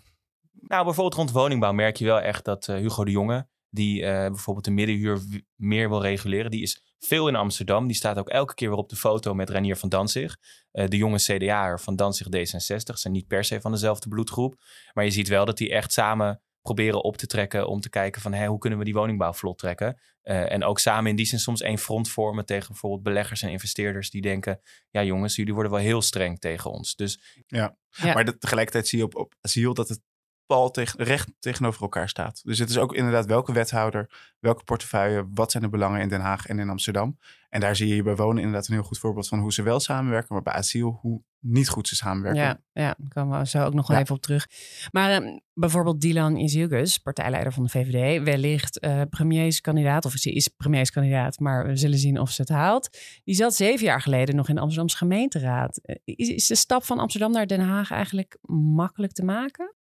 Nou, 0.62 0.84
bijvoorbeeld 0.84 1.16
rond 1.16 1.32
woningbouw 1.32 1.72
merk 1.74 1.96
je 1.96 2.06
wel 2.06 2.22
echt 2.22 2.46
dat 2.46 2.66
Hugo 2.66 3.04
de 3.06 3.12
Jonge, 3.12 3.48
die 3.70 4.06
eh, 4.06 4.28
bijvoorbeeld 4.28 4.66
de 4.66 4.72
middenhuur 4.72 5.22
meer 5.56 5.90
wil 5.90 6.02
reguleren, 6.02 6.52
die 6.52 6.62
is 6.62 6.91
veel 7.06 7.28
in 7.28 7.36
Amsterdam. 7.36 7.88
Die 7.88 7.96
staat 7.96 8.18
ook 8.18 8.30
elke 8.30 8.54
keer 8.54 8.70
weer 8.70 8.78
op 8.78 8.90
de 8.90 8.96
foto 8.96 9.34
met 9.34 9.50
Renier 9.50 9.78
van 9.78 9.90
Danzig. 9.90 10.38
Eh, 10.72 10.88
de 10.88 10.98
jonge 10.98 11.18
CDA'er 11.18 11.80
van 11.80 11.96
Danzig 11.96 12.28
D66 12.28 12.94
zijn 12.94 13.14
niet 13.14 13.28
per 13.28 13.44
se 13.44 13.62
van 13.62 13.72
dezelfde 13.72 14.10
bloedgroep. 14.10 14.56
Maar 14.94 15.04
je 15.04 15.12
ziet 15.12 15.28
wel 15.28 15.46
dat 15.46 15.58
die 15.58 15.72
echt 15.72 15.94
samen 15.94 16.42
proberen 16.62 17.04
op 17.04 17.18
te 17.18 17.28
trekken 17.28 17.68
om 17.68 17.80
te 17.80 17.90
kijken 17.90 18.22
van 18.22 18.34
hé, 18.34 18.46
hoe 18.46 18.58
kunnen 18.58 18.80
we 18.80 18.86
die 18.86 18.94
woningbouw 18.94 19.34
vlot 19.34 19.58
trekken. 19.58 20.00
Eh, 20.22 20.52
en 20.52 20.64
ook 20.64 20.80
samen 20.80 21.10
in 21.10 21.16
die 21.16 21.26
zin 21.26 21.40
soms 21.40 21.62
één 21.62 21.78
front 21.78 22.10
vormen 22.10 22.46
tegen 22.46 22.68
bijvoorbeeld 22.68 23.04
beleggers 23.04 23.42
en 23.42 23.50
investeerders 23.50 24.10
die 24.10 24.22
denken, 24.22 24.62
ja 24.90 25.04
jongens, 25.04 25.36
jullie 25.36 25.54
worden 25.54 25.72
wel 25.72 25.82
heel 25.82 26.02
streng 26.02 26.40
tegen 26.40 26.72
ons. 26.72 26.96
Dus 26.96 27.40
Ja. 27.48 28.14
Maar 28.14 28.26
dat, 28.26 28.42
tegelijkertijd 28.42 28.88
zie 28.88 28.98
je 28.98 29.04
op, 29.04 29.16
op 29.16 29.34
asiel 29.42 29.74
dat 29.74 29.90
het 29.90 30.02
pal 30.46 30.72
tegen, 30.72 31.04
recht 31.04 31.28
tegenover 31.40 31.82
elkaar 31.82 32.10
staat. 32.10 32.42
Dus 32.44 32.60
het 32.60 32.70
is 32.70 32.78
ook 32.78 32.94
inderdaad 32.94 33.26
welke 33.26 33.54
wethouder, 33.54 34.34
welke 34.40 34.64
portefeuille, 34.64 35.28
wat 35.34 35.52
zijn 35.52 35.64
de 35.64 35.70
belangen 35.70 36.02
in 36.02 36.10
Den 36.10 36.22
Haag 36.22 36.46
en 36.46 36.60
in 36.60 36.70
Amsterdam. 36.70 37.18
En 37.50 37.60
daar 37.60 37.76
zie 37.76 37.88
je 37.88 37.94
hier 37.94 38.04
bij 38.04 38.16
wonen 38.16 38.38
inderdaad 38.44 38.68
een 38.68 38.74
heel 38.74 38.84
goed 38.84 38.98
voorbeeld 39.00 39.28
van 39.28 39.40
hoe 39.40 39.54
ze 39.54 39.64
wel 39.64 39.80
samenwerken, 39.80 40.34
maar 40.34 40.44
bij 40.44 40.54
asiel 40.54 40.98
hoe 41.02 41.22
niet 41.40 41.70
goed 41.70 41.88
ze 41.88 41.96
samenwerken. 41.96 42.42
Ja, 42.42 42.60
ja, 42.74 42.96
daar 42.98 43.10
komen 43.14 43.40
we 43.40 43.48
zo 43.48 43.66
ook 43.66 43.74
nog 43.74 43.88
wel 43.88 43.98
Ja. 43.98 44.04
even 44.04 44.16
op 44.16 44.22
terug. 44.22 44.48
Maar 44.92 45.12
ehm, 45.12 45.38
bijvoorbeeld 45.54 46.02
Dylan 46.02 46.36
Iziugus, 46.36 46.98
partijleider 46.98 47.54
van 47.54 47.64
de 47.64 47.70
VVD, 47.70 48.24
wellicht 48.24 48.80
eh 48.80 49.02
premierskandidaat, 49.10 50.06
of 50.06 50.12
ze 50.14 50.32
is 50.32 50.48
premierskandidaat, 50.48 51.40
maar 51.40 51.68
we 51.68 51.76
zullen 51.76 51.98
zien 51.98 52.20
of 52.20 52.30
ze 52.32 52.42
het 52.42 52.50
haalt. 52.50 52.98
Die 53.24 53.36
zat 53.36 53.56
zeven 53.56 53.86
jaar 53.86 54.02
geleden 54.02 54.36
nog 54.36 54.50
in 54.50 54.56
de 54.56 54.62
Amsterdamse 54.62 54.98
gemeenteraad. 54.98 55.78
Eh, 55.78 55.96
Is, 56.06 56.30
is 56.30 56.48
de 56.48 56.56
stap 56.56 56.84
van 56.84 57.00
Amsterdam 57.00 57.32
naar 57.32 57.48
Den 57.48 57.60
Haag 57.62 57.92
eigenlijk 57.92 58.38
makkelijk 58.76 59.14
te 59.14 59.24
maken? 59.24 59.76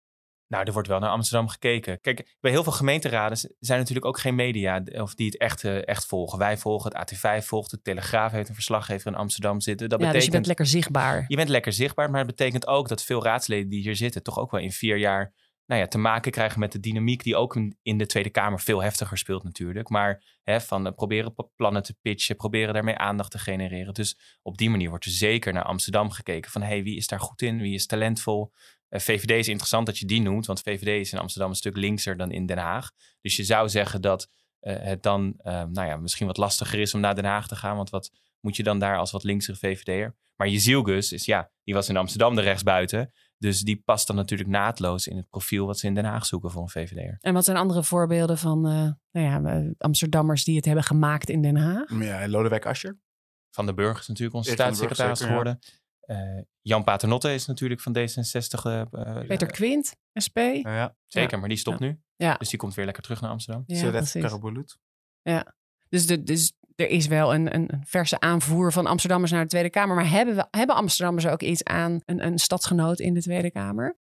Nou, 0.51 0.65
er 0.65 0.73
wordt 0.73 0.89
wel 0.89 0.99
naar 0.99 1.11
Amsterdam 1.11 1.49
gekeken. 1.49 2.01
Kijk, 2.01 2.37
bij 2.41 2.51
heel 2.51 2.63
veel 2.63 2.73
gemeenteraden 2.73 3.39
zijn 3.59 3.79
natuurlijk 3.79 4.07
ook 4.07 4.19
geen 4.19 4.35
media 4.35 4.83
of 4.93 5.15
die 5.15 5.27
het 5.27 5.39
echt, 5.39 5.65
eh, 5.65 5.87
echt 5.89 6.07
volgen. 6.07 6.39
Wij 6.39 6.59
volgen 6.59 6.97
het, 6.97 7.13
AT5 7.13 7.47
volgt 7.47 7.71
het, 7.71 7.85
Telegraaf 7.85 8.33
heeft 8.33 8.49
een 8.49 8.55
verslaggever 8.55 9.07
in 9.13 9.19
Amsterdam 9.19 9.61
zitten. 9.61 9.89
Dat 9.89 10.01
ja, 10.01 10.05
dus 10.05 10.15
je 10.15 10.19
betekent, 10.31 10.33
bent 10.47 10.47
lekker 10.47 10.67
zichtbaar. 10.67 11.25
je 11.29 11.37
bent 11.37 11.49
lekker 11.49 11.73
zichtbaar, 11.73 12.11
maar 12.11 12.19
het 12.19 12.37
betekent 12.37 12.67
ook 12.67 12.89
dat 12.89 13.03
veel 13.03 13.23
raadsleden 13.25 13.69
die 13.69 13.81
hier 13.83 13.97
zitten 13.97 14.23
toch 14.23 14.39
ook 14.39 14.51
wel 14.51 14.61
in 14.61 14.73
vier 14.73 14.97
jaar 14.97 15.35
nou 15.67 15.81
ja, 15.83 15.89
te 15.89 15.99
maken 15.99 16.33
krijgen 16.33 16.61
met 16.61 16.73
de 16.73 16.81
dynamiek 16.81 17.23
die 17.23 17.37
ook 17.37 17.57
in- 17.83 17.99
de 17.99 18.07
Tweede 18.07 18.31
Kamer 18.31 18.61
veel 18.61 18.83
heftiger 18.83 19.19
speelt 19.19 19.43
natuurlijk. 19.45 19.89
Maar 19.89 20.39
hè, 20.43 20.61
van 20.61 20.87
eh, 20.87 20.93
proberen 20.93 21.35
plannen 21.57 21.83
te 21.83 21.95
pitchen, 22.03 22.37
proberen 22.37 22.75
daarmee 22.75 22.97
aandacht 22.97 23.31
te 23.31 23.39
genereren. 23.39 23.95
Dus 23.95 24.39
op 24.43 24.59
die 24.59 24.71
manier 24.71 24.89
wordt 24.89 25.05
er 25.05 25.11
zeker 25.11 25.53
naar 25.53 25.63
Amsterdam 25.65 26.11
gekeken 26.11 26.51
van 26.51 26.63
hey, 26.63 26.83
wie 26.83 26.97
is 26.97 27.07
daar 27.07 27.21
goed 27.21 27.43
in, 27.43 27.59
wie 27.61 27.75
is 27.75 27.87
talentvol. 27.87 28.53
Eh, 28.91 29.01
VVD 29.01 29.31
is 29.31 29.49
interessant 29.49 29.87
dat 29.87 29.99
je 29.99 30.07
die 30.07 30.21
noemt, 30.21 30.47
want 30.47 30.61
VVD 30.61 31.01
is 31.01 31.13
in 31.13 31.19
Amsterdam 31.19 31.51
een 31.51 31.57
stuk 31.57 31.77
linkser 31.77 32.17
dan 32.17 32.31
in 32.31 32.47
Den 32.47 32.59
Haag. 32.59 32.91
Dus 33.21 33.37
je 33.37 33.45
zou 33.45 33.69
zeggen 33.69 34.01
dat 34.01 34.29
eh, 34.61 34.77
het 34.79 35.03
dan 35.03 35.35
eh, 35.37 35.53
nou 35.53 35.89
ja, 35.89 35.97
misschien 35.97 36.27
wat 36.27 36.37
lastiger 36.37 36.79
is 36.79 36.95
om 36.95 37.01
naar 37.01 37.15
Den 37.15 37.25
Haag 37.25 37.49
te 37.49 37.57
gaan, 37.57 37.77
want 37.77 37.91
wat 37.91 38.11
moet 38.41 38.57
je 38.57 38.63
dan 38.63 38.79
daar 38.79 38.99
als 38.99 39.11
wat 39.11 39.25
linkser 39.25 39.57
VVD'er? 39.57 40.17
Maar 40.37 40.49
Jezielgus 40.49 41.13
is 41.13 41.25
ja, 41.25 41.51
die 41.65 41.75
was 41.75 41.89
in 41.89 41.97
Amsterdam 41.97 42.35
de 42.35 42.41
rechtsbuiten. 42.41 43.13
Dus 43.39 43.61
die 43.61 43.83
past 43.85 44.07
dan 44.07 44.17
natuurlijk 44.17 44.51
naadloos 44.51 45.07
in 45.07 45.17
het 45.17 45.29
profiel 45.29 45.67
wat 45.67 45.79
ze 45.79 45.87
in 45.87 45.95
Den 45.95 46.05
Haag 46.05 46.27
zoeken 46.27 46.51
voor 46.51 46.63
een 46.63 46.69
VVD'er. 46.69 47.17
En 47.21 47.35
wat 47.35 47.45
zijn 47.45 47.57
andere 47.57 47.83
voorbeelden 47.83 48.39
van 48.39 48.67
eh, 48.67 48.91
nou 49.11 49.47
ja, 49.47 49.73
Amsterdammers 49.79 50.45
die 50.45 50.57
het 50.57 50.65
hebben 50.65 50.85
gemaakt 50.85 51.29
in 51.29 51.43
Den 51.43 51.57
Haag? 51.57 52.01
Ja, 52.01 52.29
Lodewijk 52.29 52.67
Asscher. 52.67 52.99
Van 53.51 53.67
den 53.67 53.75
Burg 53.75 53.99
is 53.99 54.07
natuurlijk 54.07 54.37
onze 54.37 54.51
staatssecretaris 54.51 55.21
ja. 55.21 55.59
Eh, 56.11 56.43
Jan 56.61 56.85
Paternotte 56.85 57.35
is 57.35 57.47
natuurlijk 57.47 57.81
van 57.81 57.97
D66. 57.99 58.65
eh, 58.65 58.81
eh, 58.81 59.27
Peter 59.27 59.51
Quint, 59.51 59.97
SP. 60.25 60.39
Ja, 60.39 60.75
ja. 60.75 60.97
Zeker, 61.07 61.39
maar 61.39 61.49
die 61.49 61.59
stopt 61.59 61.79
nu. 61.79 62.01
Ja. 62.17 62.35
Dus 62.35 62.49
die 62.49 62.59
komt 62.59 62.75
weer 62.75 62.85
lekker 62.85 63.03
terug 63.03 63.21
naar 63.21 63.31
Amsterdam. 63.31 63.65
Ja. 63.67 64.03
Karabulut. 64.13 64.79
Dus, 65.89 66.07
de, 66.07 66.23
dus 66.23 66.53
er 66.75 66.89
is 66.89 67.07
wel 67.07 67.35
een, 67.35 67.55
een 67.55 67.83
verse 67.85 68.21
aanvoer 68.21 68.73
van 68.73 68.87
Amsterdammers 68.87 69.33
naar 69.33 69.43
de 69.43 69.49
Tweede 69.49 69.71
Kamer. 69.71 69.97
Maar 69.97 70.11
hebben, 70.11 70.37
we, 70.37 70.47
hebben 70.51 70.77
Amsterdammers 70.77 71.27
ook 71.27 71.43
iets 71.43 71.65
aan 71.65 72.01
een, 72.05 72.27
een 72.27 72.39
stadsgenoot 72.39 72.99
in 72.99 73.15
de 73.15 73.23
Tweede 73.23 73.51
Kamer? 73.51 73.99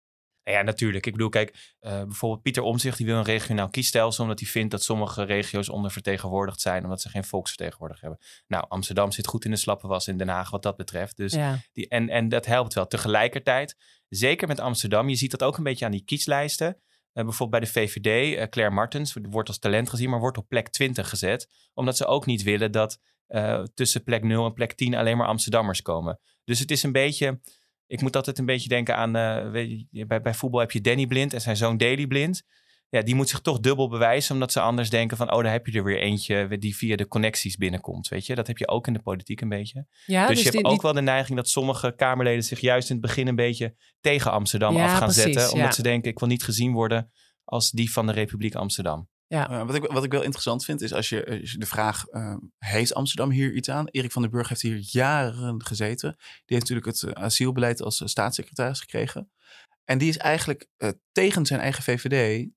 Ja, 0.51 0.63
natuurlijk. 0.63 1.07
Ik 1.07 1.13
bedoel, 1.13 1.29
kijk, 1.29 1.75
uh, 1.81 1.91
bijvoorbeeld 2.03 2.43
Pieter 2.43 2.63
Omzicht 2.63 2.97
die 2.97 3.07
wil 3.07 3.17
een 3.17 3.25
regionaal 3.25 3.69
kiesstelsel 3.69 4.23
omdat 4.23 4.41
hij 4.41 4.49
vindt 4.49 4.71
dat 4.71 4.83
sommige 4.83 5.23
regio's 5.23 5.69
ondervertegenwoordigd 5.69 6.61
zijn 6.61 6.85
omdat 6.85 7.01
ze 7.01 7.09
geen 7.09 7.25
volksvertegenwoordiger 7.25 8.03
hebben. 8.03 8.27
Nou, 8.47 8.65
Amsterdam 8.69 9.13
zit 9.13 9.27
goed 9.27 9.45
in 9.45 9.51
de 9.51 9.57
slappe 9.57 9.87
was 9.87 10.09
in 10.09 10.17
Den 10.17 10.29
Haag 10.29 10.51
wat 10.51 10.63
dat 10.63 10.77
betreft. 10.77 11.17
Dus 11.17 11.33
Ja. 11.33 11.59
die, 11.73 11.89
en, 11.89 12.09
en 12.09 12.29
dat 12.29 12.47
helpt 12.47 12.75
wel. 12.75 12.87
Tegelijkertijd, 12.87 13.77
zeker 14.09 14.49
met 14.49 14.61
Amsterdam, 14.61 15.09
je 15.09 15.17
ziet 15.17 15.31
dat 15.31 15.43
ook 15.43 15.57
een 15.57 15.65
beetje 15.65 15.85
aan 15.85 15.91
die 15.91 16.05
kieslijsten. 16.05 16.81
Eh, 17.13 17.25
bijvoorbeeld 17.25 17.51
bij 17.51 17.61
de 17.61 17.91
VVD, 17.91 18.37
eh, 18.37 18.49
Claire 18.49 18.75
Martens, 18.75 19.17
wordt 19.31 19.49
als 19.49 19.59
talent 19.59 19.89
gezien, 19.89 20.11
maar 20.11 20.21
wordt 20.21 20.39
op 20.39 20.49
plek 20.49 20.69
20 20.69 21.09
gezet. 21.09 21.49
Omdat 21.75 21.97
ze 21.97 22.07
ook 22.07 22.27
niet 22.27 22.43
willen 22.43 22.73
dat 22.73 22.99
eh, 23.27 23.63
tussen 23.75 24.03
plek 24.03 24.23
0 24.23 24.47
en 24.47 24.53
plek 24.53 24.73
10 24.73 24.95
alleen 24.95 25.17
maar 25.17 25.27
Amsterdammers 25.27 25.83
komen. 25.83 26.21
Dus 26.45 26.59
het 26.59 26.71
is 26.71 26.83
een 26.83 26.93
beetje, 26.93 27.41
ik 27.87 28.01
moet 28.01 28.17
altijd 28.17 28.39
een 28.39 28.47
beetje 28.47 28.69
denken 28.69 28.97
aan, 28.97 29.17
eh, 29.17 29.51
weet 29.51 29.87
je, 29.91 30.07
bij, 30.07 30.21
bij 30.21 30.35
voetbal 30.35 30.61
heb 30.61 30.71
je 30.71 30.81
Danny 30.81 31.07
Blind 31.07 31.33
en 31.33 31.41
zijn 31.41 31.57
zoon 31.57 31.77
Daley 31.77 32.07
Blind. 32.07 32.43
Ja, 32.89 33.03
die 33.03 33.15
moet 33.15 33.29
zich 33.29 33.41
toch 33.41 33.61
dubbel 33.61 33.89
bewijzen, 33.89 34.35
omdat 34.35 34.53
ze 34.53 34.61
anders 34.61 34.91
denken 34.91 35.17
van, 35.17 35.33
oh, 35.33 35.43
daar 35.43 35.53
heb 35.53 35.67
je 35.67 35.79
er 35.79 35.85
weer 35.85 35.99
eentje 36.01 36.59
die 36.59 36.77
via 36.77 36.97
de 36.97 37.09
connecties 37.09 37.57
binnenkomt, 37.57 38.09
weet 38.09 38.27
je. 38.27 38.35
Dat 38.35 38.47
heb 38.47 38.59
je 38.59 38.69
ook 38.69 38.87
in 38.87 38.93
de 38.93 38.99
politiek 39.03 39.41
een 39.41 39.49
beetje. 39.49 39.87
Ja, 40.07 40.27
dus, 40.27 40.37
je 40.37 40.43
hebt 40.43 40.57
die- 40.57 40.65
ook 40.65 40.73
die- 40.73 40.81
wel 40.83 40.93
de 40.93 41.01
neiging 41.01 41.37
dat 41.37 41.49
sommige 41.49 41.93
Kamerleden 41.97 42.45
zich 42.45 42.61
juist 42.61 42.89
in 42.91 42.97
het 42.97 43.05
begin 43.07 43.27
een 43.27 43.35
beetje 43.37 43.75
tegen 44.01 44.31
Amsterdam 44.33 44.75
Ja, 44.77 44.85
af 44.85 44.91
gaan 44.91 44.99
precies, 45.09 45.23
zetten. 45.23 45.53
Omdat 45.53 45.75
ze 45.75 45.83
denken, 45.83 46.11
ik 46.11 46.19
wil 46.19 46.29
niet 46.29 46.45
gezien 46.45 46.73
worden 46.73 47.11
als 47.45 47.71
die 47.71 47.93
van 47.93 48.07
de 48.07 48.13
Republiek 48.13 48.55
Amsterdam. 48.55 49.09
Uh, 49.29 49.67
wat, 49.67 49.75
ik, 49.75 49.85
wat 49.93 50.05
ik 50.05 50.13
wel 50.13 50.23
interessant 50.23 50.65
vind 50.65 50.81
is 50.81 50.93
als 50.93 51.09
je, 51.09 51.41
je 51.43 51.59
de 51.59 51.67
vraag, 51.67 52.05
uh, 52.11 52.37
heeft 52.59 52.95
Amsterdam 52.95 53.31
hier 53.31 53.53
iets 53.53 53.71
aan? 53.71 53.89
Erik 53.89 54.13
van 54.13 54.23
den 54.23 54.31
Burg 54.31 54.49
heeft 54.49 54.63
hier 54.63 54.79
jaren 54.81 55.65
gezeten. 55.65 56.15
Die 56.19 56.57
heeft 56.57 56.69
natuurlijk 56.69 56.87
het 56.87 57.15
asielbeleid 57.15 57.83
als 57.83 58.03
staatssecretaris 58.05 58.81
gekregen. 58.81 59.31
En 59.85 59.99
die 59.99 60.09
is 60.09 60.17
eigenlijk 60.17 60.69
tegen 61.13 61.47
zijn 61.47 61.61
eigen 61.61 61.83
VVD 61.83 62.49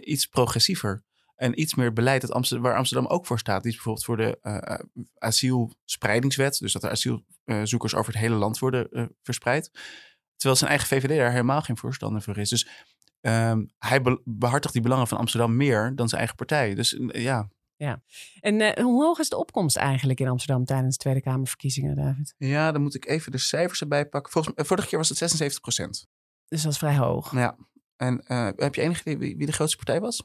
iets 0.00 0.26
progressiever. 0.26 1.04
En 1.36 1.60
iets 1.60 1.74
meer 1.74 1.92
beleid 1.92 2.20
dat 2.20 2.32
Amsterdam, 2.32 2.66
waar 2.66 2.76
Amsterdam 2.76 3.06
ook 3.06 3.26
voor 3.26 3.38
staat. 3.38 3.62
Die 3.62 3.70
is 3.72 3.76
bijvoorbeeld 3.76 4.04
voor 4.04 4.16
de 4.16 4.38
asielspreidingswet. 5.18 6.58
Dus 6.58 6.72
dat 6.72 6.82
er 6.82 6.90
asielzoekers 6.90 7.94
over 7.94 8.12
het 8.12 8.22
hele 8.22 8.34
land 8.34 8.58
worden 8.58 9.14
verspreid. 9.22 9.70
Terwijl 10.36 10.58
zijn 10.58 10.70
eigen 10.70 10.88
VVD 10.88 11.16
daar 11.16 11.30
helemaal 11.30 11.62
geen 11.62 11.76
voorstander 11.76 12.22
voor 12.22 12.38
is. 12.38 12.48
Dus 12.48 12.68
um, 13.20 13.70
hij 13.78 14.02
be 14.02 14.20
behartigt 14.24 14.72
die 14.72 14.82
belangen 14.82 15.06
van 15.06 15.18
Amsterdam 15.18 15.56
meer 15.56 15.92
dan 15.94 16.08
zijn 16.08 16.20
eigen 16.20 16.36
partij. 16.36 16.74
Dus 16.74 16.92
uh, 16.92 17.08
ja. 17.24 17.48
Ja. 17.76 18.02
En 18.40 18.60
uh, 18.60 18.72
hoe 18.72 19.02
hoog 19.02 19.18
is 19.18 19.28
de 19.28 19.36
opkomst 19.36 19.76
eigenlijk 19.76 20.20
in 20.20 20.28
Amsterdam 20.28 20.64
tijdens 20.64 20.96
de 20.96 21.02
Tweede 21.02 21.20
Kamerverkiezingen, 21.20 21.96
David? 21.96 22.34
Ja, 22.38 22.72
dan 22.72 22.82
moet 22.82 22.94
ik 22.94 23.06
even 23.06 23.32
de 23.32 23.38
cijfers 23.38 23.80
erbij 23.80 24.06
pakken. 24.06 24.32
Volgens, 24.32 24.54
uh, 24.58 24.64
vorige 24.64 24.88
keer 24.88 24.98
was 24.98 25.08
het 25.08 25.18
76 25.18 25.60
procent. 25.60 26.06
Dus 26.48 26.62
dat 26.62 26.72
is 26.72 26.78
vrij 26.78 26.96
hoog. 26.96 27.32
Ja. 27.32 27.56
En 27.96 28.24
uh, 28.28 28.48
heb 28.56 28.74
je 28.74 28.80
enig 28.80 29.00
idee 29.00 29.18
wie, 29.18 29.36
wie, 29.36 29.46
de 29.46 29.52
grootste 29.52 29.76
partij 29.76 30.00
was? 30.00 30.22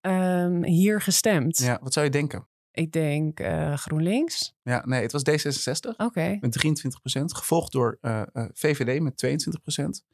Um, 0.00 0.64
hier 0.64 1.00
gestemd. 1.00 1.58
Ja, 1.58 1.78
wat 1.82 1.92
zou 1.92 2.06
je 2.06 2.12
denken? 2.12 2.48
Ik 2.70 2.92
denk 2.92 3.40
uh, 3.40 3.76
GroenLinks. 3.76 4.54
Ja, 4.62 4.86
nee, 4.86 5.02
het 5.02 5.12
was 5.12 5.22
D66. 5.22 5.88
Oké. 5.90 6.04
Okay. 6.04 6.38
Met 6.40 6.52
23 6.52 7.00
procent. 7.00 7.34
Gevolgd 7.36 7.72
door 7.72 7.98
uh, 8.00 8.22
VVD 8.52 9.00
met 9.00 9.16
22 9.16 9.62
procent. 9.62 10.04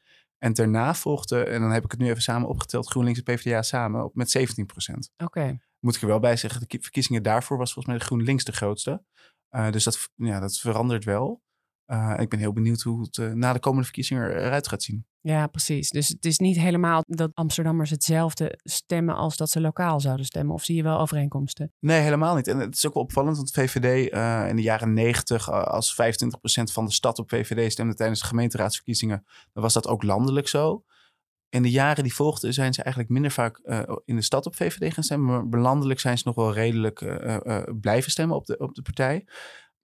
En 0.44 0.52
daarna 0.52 0.94
volgde, 0.94 1.44
en 1.44 1.60
dan 1.60 1.70
heb 1.70 1.84
ik 1.84 1.90
het 1.90 2.00
nu 2.00 2.08
even 2.08 2.22
samen 2.22 2.48
opgeteld, 2.48 2.90
GroenLinks 2.90 3.22
en 3.22 3.34
PvdA 3.34 3.62
samen 3.62 4.04
op 4.04 4.14
met 4.14 4.30
17 4.30 4.66
procent. 4.66 5.10
Oké. 5.12 5.24
Okay. 5.24 5.60
Moet 5.78 5.96
ik 5.96 6.02
er 6.02 6.08
wel 6.08 6.20
bij 6.20 6.36
zeggen, 6.36 6.60
de 6.68 6.78
verkiezingen 6.80 7.22
daarvoor 7.22 7.58
was 7.58 7.72
volgens 7.72 7.94
mij 7.94 8.02
de 8.02 8.08
GroenLinks 8.08 8.44
de 8.44 8.52
grootste. 8.52 9.04
Uh, 9.50 9.70
dus 9.70 9.84
dat, 9.84 10.10
ja, 10.14 10.40
dat 10.40 10.58
verandert 10.58 11.04
wel. 11.04 11.42
Uh, 11.86 12.14
ik 12.18 12.28
ben 12.28 12.38
heel 12.38 12.52
benieuwd 12.52 12.80
hoe 12.80 13.00
het 13.00 13.16
uh, 13.16 13.32
na 13.32 13.52
de 13.52 13.58
komende 13.58 13.84
verkiezingen 13.84 14.30
eruit 14.30 14.68
gaat 14.68 14.82
zien. 14.82 15.06
Ja, 15.20 15.46
precies. 15.46 15.90
Dus 15.90 16.08
het 16.08 16.24
is 16.24 16.38
niet 16.38 16.56
helemaal 16.56 17.02
dat 17.06 17.30
Amsterdammers 17.34 17.90
hetzelfde 17.90 18.58
stemmen 18.62 19.14
als 19.14 19.36
dat 19.36 19.50
ze 19.50 19.60
lokaal 19.60 20.00
zouden 20.00 20.26
stemmen. 20.26 20.54
Of 20.54 20.64
zie 20.64 20.76
je 20.76 20.82
wel 20.82 20.98
overeenkomsten? 20.98 21.72
Nee, 21.80 22.00
helemaal 22.00 22.34
niet. 22.34 22.48
En 22.48 22.58
het 22.58 22.74
is 22.74 22.86
ook 22.86 22.94
wel 22.94 23.02
opvallend, 23.02 23.36
want 23.36 23.52
VVD 23.52 24.12
uh, 24.12 24.48
in 24.48 24.56
de 24.56 24.62
jaren 24.62 24.92
90, 24.92 25.50
als 25.50 25.92
25% 25.92 25.96
van 26.72 26.84
de 26.84 26.92
stad 26.92 27.18
op 27.18 27.30
VVD 27.30 27.72
stemde 27.72 27.94
tijdens 27.94 28.20
de 28.20 28.26
gemeenteraadsverkiezingen, 28.26 29.24
dan 29.52 29.62
was 29.62 29.72
dat 29.72 29.88
ook 29.88 30.02
landelijk 30.02 30.48
zo. 30.48 30.84
In 31.48 31.62
de 31.62 31.70
jaren 31.70 32.02
die 32.02 32.14
volgden 32.14 32.52
zijn 32.52 32.74
ze 32.74 32.82
eigenlijk 32.82 33.12
minder 33.12 33.30
vaak 33.30 33.60
uh, 33.64 33.82
in 34.04 34.16
de 34.16 34.22
stad 34.22 34.46
op 34.46 34.56
VVD 34.56 34.94
gaan 34.94 35.04
stemmen. 35.04 35.48
Maar 35.48 35.60
landelijk 35.60 36.00
zijn 36.00 36.18
ze 36.18 36.22
nog 36.26 36.34
wel 36.34 36.52
redelijk 36.52 37.00
uh, 37.00 37.62
blijven 37.80 38.10
stemmen 38.10 38.36
op 38.36 38.46
de, 38.46 38.58
op 38.58 38.74
de 38.74 38.82
partij 38.82 39.24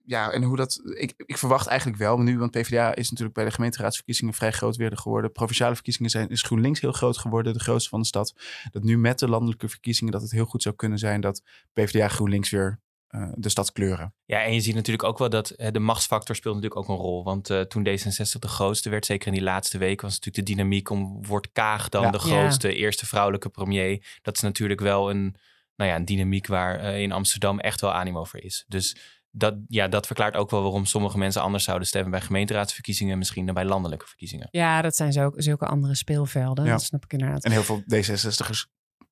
ja, 0.05 0.31
en 0.31 0.43
hoe 0.43 0.57
dat. 0.57 0.81
Ik, 0.93 1.13
ik 1.17 1.37
verwacht 1.37 1.67
eigenlijk 1.67 1.99
wel, 1.99 2.17
nu, 2.17 2.37
want 2.37 2.51
PvdA 2.51 2.95
is 2.95 3.09
natuurlijk 3.09 3.35
bij 3.35 3.45
de 3.45 3.51
gemeenteraadsverkiezingen 3.51 4.33
vrij 4.33 4.51
groot 4.51 4.75
weer 4.75 4.97
geworden. 4.97 5.31
Provinciale 5.31 5.73
verkiezingen 5.75 6.11
zijn, 6.11 6.29
is 6.29 6.41
GroenLinks 6.41 6.81
heel 6.81 6.91
groot 6.91 7.17
geworden, 7.17 7.53
de 7.53 7.59
grootste 7.59 7.89
van 7.89 7.99
de 7.99 8.07
stad. 8.07 8.33
Dat 8.71 8.83
nu 8.83 8.97
met 8.97 9.19
de 9.19 9.29
landelijke 9.29 9.69
verkiezingen, 9.69 10.13
dat 10.13 10.21
het 10.21 10.31
heel 10.31 10.45
goed 10.45 10.61
zou 10.61 10.75
kunnen 10.75 10.99
zijn 10.99 11.21
dat 11.21 11.43
PvdA 11.73 12.07
GroenLinks 12.07 12.49
weer 12.49 12.79
uh, 13.15 13.29
de 13.35 13.49
stad 13.49 13.71
kleuren. 13.71 14.13
Ja, 14.25 14.43
en 14.43 14.53
je 14.53 14.59
ziet 14.59 14.75
natuurlijk 14.75 15.07
ook 15.07 15.17
wel 15.17 15.29
dat 15.29 15.53
uh, 15.57 15.67
de 15.71 15.79
machtsfactor 15.79 16.35
speelt 16.35 16.55
natuurlijk 16.55 16.81
ook 16.81 16.89
een 16.89 17.03
rol. 17.03 17.23
Want 17.23 17.49
uh, 17.49 17.61
toen 17.61 17.87
D66 17.87 18.39
de 18.39 18.47
grootste 18.47 18.89
werd, 18.89 19.05
zeker 19.05 19.27
in 19.27 19.33
die 19.33 19.41
laatste 19.41 19.77
weken, 19.77 20.05
was 20.05 20.19
natuurlijk 20.19 20.47
de 20.47 20.53
dynamiek 20.53 20.89
om 20.89 21.25
wordt 21.25 21.51
Kaag 21.51 21.89
dan 21.89 22.01
Ja. 22.01 22.11
de 22.11 22.19
grootste, 22.19 22.75
eerste 22.75 23.05
vrouwelijke 23.05 23.49
premier. 23.49 24.19
Dat 24.21 24.35
is 24.35 24.41
natuurlijk 24.41 24.79
wel 24.79 25.09
een, 25.09 25.35
nou 25.75 25.89
ja, 25.89 25.95
een 25.95 26.05
dynamiek 26.05 26.47
waar 26.47 26.79
eh, 26.79 27.01
in 27.01 27.11
Amsterdam 27.11 27.59
echt 27.59 27.81
wel 27.81 27.93
animo 27.93 28.23
voor 28.23 28.39
is. 28.39 28.65
Dus 28.67 28.95
dat, 29.31 29.55
ja, 29.67 29.87
dat 29.87 30.05
verklaart 30.05 30.35
ook 30.35 30.49
wel 30.49 30.61
waarom 30.61 30.85
sommige 30.85 31.17
mensen 31.17 31.41
anders 31.41 31.63
zouden 31.63 31.87
stemmen 31.87 32.11
bij 32.11 32.21
gemeenteraadsverkiezingen 32.21 33.17
misschien 33.17 33.45
dan 33.45 33.53
bij 33.53 33.65
landelijke 33.65 34.07
verkiezingen. 34.07 34.47
Ja, 34.51 34.81
dat 34.81 34.95
zijn 34.95 35.13
zo, 35.13 35.31
zulke 35.35 35.65
andere 35.65 35.95
speelvelden. 35.95 36.65
Ja. 36.65 36.71
Dat 36.71 36.83
snap 36.83 37.03
ik 37.03 37.13
inderdaad. 37.13 37.43
En 37.43 37.51
heel 37.51 37.63
veel 37.63 37.81
D66'ers 37.81 38.69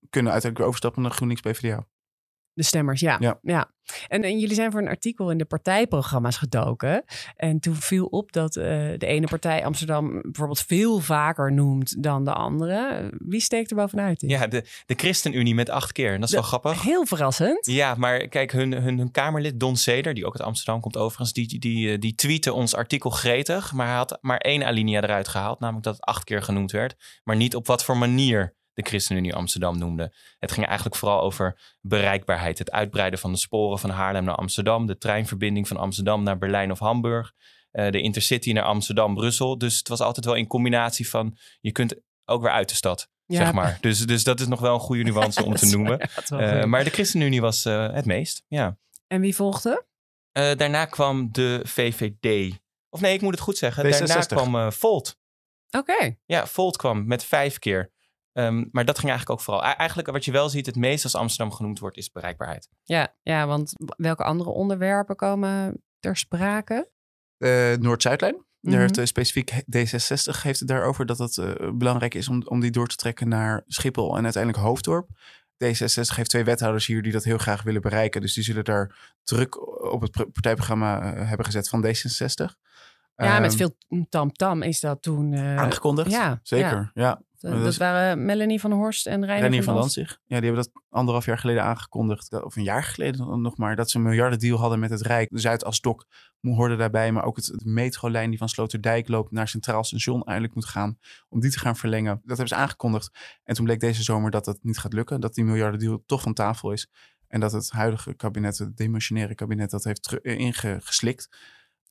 kunnen 0.10 0.32
uiteindelijk 0.32 0.58
weer 0.58 0.68
overstappen 0.68 1.02
naar 1.02 1.12
GroenLinks 1.12 1.42
PvdA. 1.42 1.88
De 2.60 2.66
stemmers, 2.66 3.00
ja. 3.00 3.18
Ja. 3.20 3.40
ja. 3.42 3.72
En, 4.08 4.24
en 4.24 4.40
jullie 4.40 4.56
zijn 4.56 4.72
voor 4.72 4.82
een 4.82 4.88
artikel 4.88 5.32
in 5.32 5.38
de 5.38 5.46
partijprogramma's 5.46 6.38
gedoken. 6.38 7.04
En 7.36 7.60
toen 7.60 7.76
viel 7.76 8.06
op 8.06 8.32
dat 8.32 8.56
uh, 8.56 8.64
de 8.98 9.06
ene 9.06 9.28
partij 9.28 9.66
Amsterdam 9.66 10.22
bijvoorbeeld 10.22 10.62
veel 10.62 11.00
vaker 11.00 11.54
noemt 11.54 12.04
dan 12.04 12.24
de 12.26 12.34
andere. 12.34 13.12
Wie 13.18 13.42
steekt 13.42 13.70
er 13.70 13.76
bovenuit? 13.76 14.22
In? 14.22 14.30
Ja, 14.30 14.48
de, 14.48 14.64
de 14.86 14.94
ChristenUnie 14.96 15.56
met 15.56 15.70
acht 15.70 15.92
keer. 15.92 16.12
Dat 16.14 16.24
is 16.24 16.30
De- 16.30 16.36
wel 16.36 16.46
grappig. 16.46 16.84
Heel 16.84 17.06
verrassend. 17.06 17.66
Ja, 17.66 17.96
maar 17.96 18.28
kijk, 18.28 18.52
hun, 18.52 18.72
hun, 18.72 18.98
hun 18.98 19.12
Kamerlid 19.12 19.60
Don 19.60 19.76
Seder, 19.76 20.14
die 20.14 20.26
ook 20.26 20.38
uit 20.38 20.48
Amsterdam 20.48 20.82
komt 20.82 20.98
overigens, 20.98 21.34
die, 21.34 21.60
die, 21.60 21.92
eh, 21.92 22.00
die 22.00 22.16
tweette 22.16 22.54
ons 22.54 22.76
artikel 22.76 23.10
gretig. 23.10 23.74
Maar 23.74 23.88
hij 23.88 23.96
had 23.96 24.18
maar 24.22 24.38
één 24.38 24.64
alinea 24.64 25.02
eruit 25.02 25.28
gehaald, 25.28 25.60
namelijk 25.60 25.86
dat 25.86 25.96
het 25.96 26.06
acht 26.06 26.24
keer 26.24 26.42
genoemd 26.42 26.72
werd. 26.72 27.20
Maar 27.24 27.36
niet 27.36 27.56
op 27.56 27.68
wat 27.68 27.84
voor 27.84 27.98
manier 27.98 28.58
de 28.84 28.90
ChristenUnie 28.90 29.36
Amsterdam 29.36 29.78
noemde. 29.78 30.14
Het 30.40 30.52
ging 30.52 30.66
eigenlijk 30.66 30.96
vooral 30.96 31.22
over 31.22 31.76
bereikbaarheid. 31.82 32.58
Het 32.58 32.72
uitbreiden 32.72 33.20
van 33.20 33.32
de 33.32 33.38
sporen 33.38 33.80
van 33.80 33.90
Haarlem 33.90 34.24
naar 34.24 34.36
Amsterdam. 34.36 34.86
De 34.86 34.98
treinverbinding 34.98 35.68
van 35.68 35.78
Amsterdam 35.78 36.24
naar 36.24 36.38
Berlijn 36.38 36.72
of 36.72 36.80
Hamburg. 36.80 37.34
eh, 37.72 37.92
de 37.92 38.02
intercity 38.02 38.52
naar 38.52 38.64
Amsterdam-Brussel. 38.64 39.58
Dus 39.58 39.78
het 39.78 39.88
was 39.88 40.00
altijd 40.00 40.26
wel 40.26 40.36
in 40.36 40.48
combinatie 40.48 41.10
van... 41.10 41.38
je 41.62 41.72
kunt 41.72 41.96
ook 42.26 42.42
weer 42.42 42.52
uit 42.52 42.70
de 42.70 42.76
stad, 42.76 43.10
Ja. 43.26 43.38
zeg 43.38 43.54
maar. 43.54 43.78
Dus, 43.82 44.00
dus 44.06 44.24
dat 44.24 44.40
is 44.40 44.48
nog 44.48 44.60
wel 44.60 44.74
een 44.74 44.80
goede 44.80 45.04
nuance 45.04 45.44
om 45.44 45.56
te 45.56 45.66
noemen. 45.76 46.00
Eh, 46.30 46.64
maar 46.64 46.84
de 46.84 46.90
ChristenUnie 46.90 47.42
was 47.42 47.66
eh, 47.66 47.94
het 47.94 48.06
meest, 48.06 48.44
ja. 48.48 48.78
En 49.08 49.22
wie 49.22 49.36
volgde? 49.36 49.86
Daarna 50.32 50.86
kwam 50.86 51.32
de 51.32 51.60
VVD. 51.64 52.56
Of 52.90 53.02
nee, 53.02 53.14
ik 53.14 53.22
moet 53.22 53.32
het 53.32 53.40
goed 53.42 53.58
zeggen. 53.58 53.86
D66. 53.86 53.98
Daarna 53.98 54.24
kwam 54.26 54.72
Volt. 54.72 55.18
Oké. 55.70 56.16
Ja, 56.26 56.46
Volt 56.48 56.78
kwam 56.78 57.08
met 57.08 57.24
vijf 57.24 57.60
keer. 57.60 57.92
Ehm, 58.46 58.66
maar 58.72 58.86
dat 58.86 59.00
ging 59.00 59.10
eigenlijk 59.10 59.40
ook 59.40 59.46
vooral. 59.46 59.64
Eigenlijk 59.64 60.12
wat 60.12 60.26
je 60.26 60.32
wel 60.32 60.50
ziet, 60.50 60.66
het 60.66 60.76
meest 60.76 61.04
als 61.04 61.16
Amsterdam 61.16 61.56
genoemd 61.56 61.80
wordt, 61.80 61.98
is 61.98 62.12
bereikbaarheid. 62.12 62.70
Ja, 62.84 63.16
ja, 63.24 63.48
want 63.48 63.74
welke 63.98 64.24
andere 64.24 64.50
onderwerpen 64.50 65.16
komen 65.16 65.84
ter 66.00 66.18
sprake? 66.18 66.90
Eh, 67.38 67.74
Noord-Zuidlijn. 67.74 68.46
Daar 68.62 68.80
heeft 68.80 68.98
eh, 68.98 69.06
specifiek 69.06 69.52
D66 69.52 70.42
heeft 70.42 70.60
het 70.60 70.68
daarover 70.68 71.06
dat 71.06 71.18
het 71.18 71.38
eh, 71.38 71.52
belangrijk 71.74 72.14
is 72.14 72.28
om, 72.30 72.42
om 72.46 72.60
die 72.60 72.72
door 72.72 72.88
te 72.88 72.96
trekken 72.96 73.28
naar 73.28 73.64
Schiphol 73.68 74.18
en 74.18 74.24
uiteindelijk 74.24 74.64
Hoofddorp. 74.64 75.08
D66 75.64 76.16
heeft 76.16 76.30
twee 76.30 76.44
wethouders 76.44 76.86
hier 76.86 77.02
die 77.02 77.12
dat 77.12 77.24
heel 77.24 77.38
graag 77.38 77.64
willen 77.64 77.82
bereiken. 77.82 78.22
Dus 78.22 78.34
die 78.34 78.44
zullen 78.44 78.64
daar 78.64 79.14
druk 79.24 79.84
op 79.92 80.02
het 80.02 80.12
pr- 80.12 80.24
partijprogramma 80.24 81.14
hebben 81.14 81.46
gezet 81.46 81.70
van 81.70 81.86
D66. 81.86 82.58
Ja, 83.16 83.40
met 83.40 83.50
Ehm, 83.50 83.58
veel 83.58 83.76
tamtam 84.10 84.62
is 84.62 84.80
dat 84.80 85.02
toen... 85.02 85.34
eh, 85.34 85.58
aangekondigd. 85.58 86.12
ja, 86.12 86.40
Zeker, 86.44 86.92
ja. 86.94 87.22
Dat, 87.40 87.78
waren 87.78 88.26
Melanie 88.26 88.60
van 88.60 88.72
Horst 88.72 89.08
en 89.08 89.26
Reinier, 89.26 89.64
van 89.64 89.74
van. 89.74 89.82
Danzig. 89.82 90.10
Ja, 90.10 90.40
die 90.40 90.46
hebben 90.46 90.56
dat 90.56 90.84
anderhalf 90.90 91.26
jaar 91.26 91.38
geleden 91.38 91.64
aangekondigd. 91.64 92.44
Of 92.44 92.56
een 92.56 92.64
jaar 92.64 92.84
geleden 92.84 93.42
nog 93.42 93.58
maar. 93.58 93.76
Dat 93.76 93.90
ze 93.90 93.98
een 93.98 94.04
miljardendeal 94.04 94.58
hadden 94.60 94.80
met 94.80 94.90
het 94.90 95.02
Rijk. 95.02 95.30
De 95.30 95.40
Zuidasdok 95.40 96.06
hoorde 96.42 96.76
daarbij. 96.76 97.12
Maar 97.12 97.24
ook 97.24 97.36
het, 97.36 97.46
de 97.46 97.70
metrolijn 97.70 98.30
die 98.30 98.40
van 98.40 98.50
Sloterdijk 98.50 99.08
loopt 99.08 99.32
naar 99.32 99.48
Centraal 99.48 99.84
Station 99.84 100.24
eigenlijk 100.24 100.56
moet 100.56 100.66
gaan. 100.66 100.98
Om 101.30 101.40
die 101.40 101.52
te 101.52 101.60
gaan 101.60 101.76
verlengen. 101.76 102.14
Dat 102.14 102.38
hebben 102.38 102.48
ze 102.48 102.56
aangekondigd. 102.56 103.38
En 103.44 103.56
toen 103.56 103.66
bleek 103.66 103.80
deze 103.80 104.04
zomer 104.04 104.32
dat 104.32 104.46
dat 104.46 104.60
niet 104.62 104.78
gaat 104.78 104.94
lukken. 104.94 105.22
Dat 105.22 105.34
die 105.34 105.44
miljardendeal 105.44 106.04
toch 106.06 106.22
van 106.22 106.34
tafel 106.34 106.72
is. 106.72 106.90
En 107.28 107.40
dat 107.40 107.52
het 107.52 107.70
huidige 107.70 108.14
kabinet, 108.14 108.58
het 108.58 108.78
demissionaire 108.78 109.36
kabinet, 109.36 109.70
dat 109.70 109.84
heeft 109.84 110.04
teru- 110.04 110.22
ingeslikt. 110.22 111.30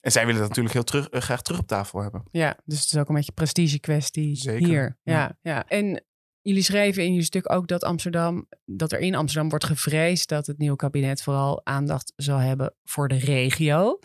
En 0.01 0.13
zij 0.13 0.27
willen 0.27 0.41
dat 0.41 0.49
natuurlijk 0.49 0.75
heel 0.75 0.85
terug, 0.85 1.09
eh, 1.09 1.21
graag 1.21 1.43
terug 1.43 1.61
op 1.61 1.67
tafel 1.67 2.01
hebben. 2.01 2.23
Ja, 2.31 2.57
dus 2.65 2.81
het 2.81 2.93
is 2.93 2.99
ook 2.99 3.09
een 3.09 3.15
beetje 3.15 3.33
prestige 3.33 3.79
kwestie 3.79 4.37
Zeker, 4.37 4.69
hier. 4.69 4.99
Ja, 5.03 5.13
ja. 5.13 5.39
ja. 5.43 5.67
En 5.67 6.05
jullie 6.41 6.63
schreven 6.63 7.05
in 7.05 7.15
je 7.15 7.23
stuk 7.23 7.53
ook 7.53 7.69
dat 7.69 7.85
Amsterdam, 7.85 8.47
dat 8.65 8.93
er 8.93 8.99
in 8.99 9.15
Amsterdam 9.15 9.49
wordt 9.49 9.65
gevreesd 9.65 10.29
dat 10.29 10.47
het 10.47 10.59
nieuwe 10.59 10.77
kabinet 10.77 11.23
vooral 11.23 11.67
aandacht 11.67 12.13
zal 12.17 12.39
hebben 12.39 12.75
voor 12.85 13.09
de 13.09 13.19
regio. 13.19 13.99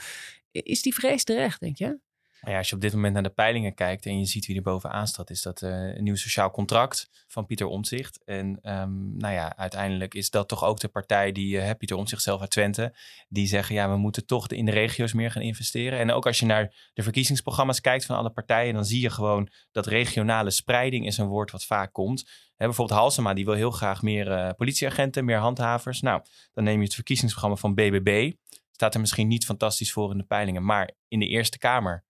Is 0.51 0.81
die 0.81 0.93
vrees 0.93 1.23
terecht, 1.23 1.59
denk 1.59 1.77
je? 1.77 2.00
Nou 2.43 2.55
ja, 2.55 2.62
als 2.62 2.69
je 2.69 2.75
op 2.75 2.81
dit 2.81 2.93
moment 2.93 3.13
naar 3.13 3.23
de 3.23 3.29
peilingen 3.29 3.73
kijkt 3.73 4.05
en 4.05 4.19
je 4.19 4.25
ziet 4.25 4.45
wie 4.45 4.55
er 4.55 4.62
bovenaan 4.62 5.07
staat, 5.07 5.29
is 5.29 5.41
dat 5.41 5.62
eh, 5.62 5.69
een 5.69 6.03
nieuw 6.03 6.15
sociaal 6.15 6.51
contract 6.51 7.09
van 7.27 7.45
Pieter 7.45 7.67
Omtzigt. 7.67 8.23
En 8.23 8.59
ehm, 8.62 9.17
nou 9.17 9.33
ja, 9.33 9.57
uiteindelijk 9.57 10.13
is 10.13 10.29
dat 10.29 10.47
toch 10.47 10.63
ook 10.63 10.79
de 10.79 10.88
partij 10.88 11.31
die, 11.31 11.59
eh, 11.59 11.75
Pieter 11.77 11.97
Omtzigt 11.97 12.21
zelf 12.21 12.41
uit 12.41 12.50
Twente, 12.50 12.95
die 13.29 13.47
zeggen 13.47 13.75
ja, 13.75 13.89
we 13.89 13.97
moeten 13.97 14.25
toch 14.25 14.47
in 14.47 14.65
de 14.65 14.71
regio's 14.71 15.13
meer 15.13 15.31
gaan 15.31 15.41
investeren. 15.41 16.00
En 16.00 16.12
ook 16.12 16.25
als 16.25 16.39
je 16.39 16.45
naar 16.45 16.89
de 16.93 17.03
verkiezingsprogramma's 17.03 17.81
kijkt 17.81 18.05
van 18.05 18.17
alle 18.17 18.29
partijen, 18.29 18.73
dan 18.73 18.85
zie 18.85 19.01
je 19.01 19.09
gewoon 19.09 19.50
dat 19.71 19.85
regionale 19.85 20.51
spreiding 20.51 21.05
is 21.05 21.17
een 21.17 21.27
woord 21.27 21.51
wat 21.51 21.65
vaak 21.65 21.93
komt. 21.93 22.29
Bijvoorbeeld 22.57 23.00
Halsema, 23.00 23.33
die 23.33 23.45
wil 23.45 23.53
heel 23.53 23.71
graag 23.71 24.01
meer 24.01 24.31
eh, 24.31 24.50
politieagenten, 24.57 25.25
meer 25.25 25.38
handhavers. 25.38 26.01
Nou, 26.01 26.21
dan 26.53 26.63
neem 26.63 26.77
je 26.77 26.83
het 26.83 26.93
verkiezingsprogramma 26.93 27.57
van 27.57 27.73
BBB. 27.73 28.31
Staat 28.71 28.93
er 28.93 29.00
misschien 29.00 29.27
niet 29.27 29.45
fantastisch 29.45 29.91
voor 29.91 30.12
in 30.12 30.17
de 30.17 30.23
peilingen, 30.23 30.65
maar 30.65 30.91
in 31.07 31.19
de 31.19 31.27
Eerste 31.27 31.57
Kamer 31.57 32.03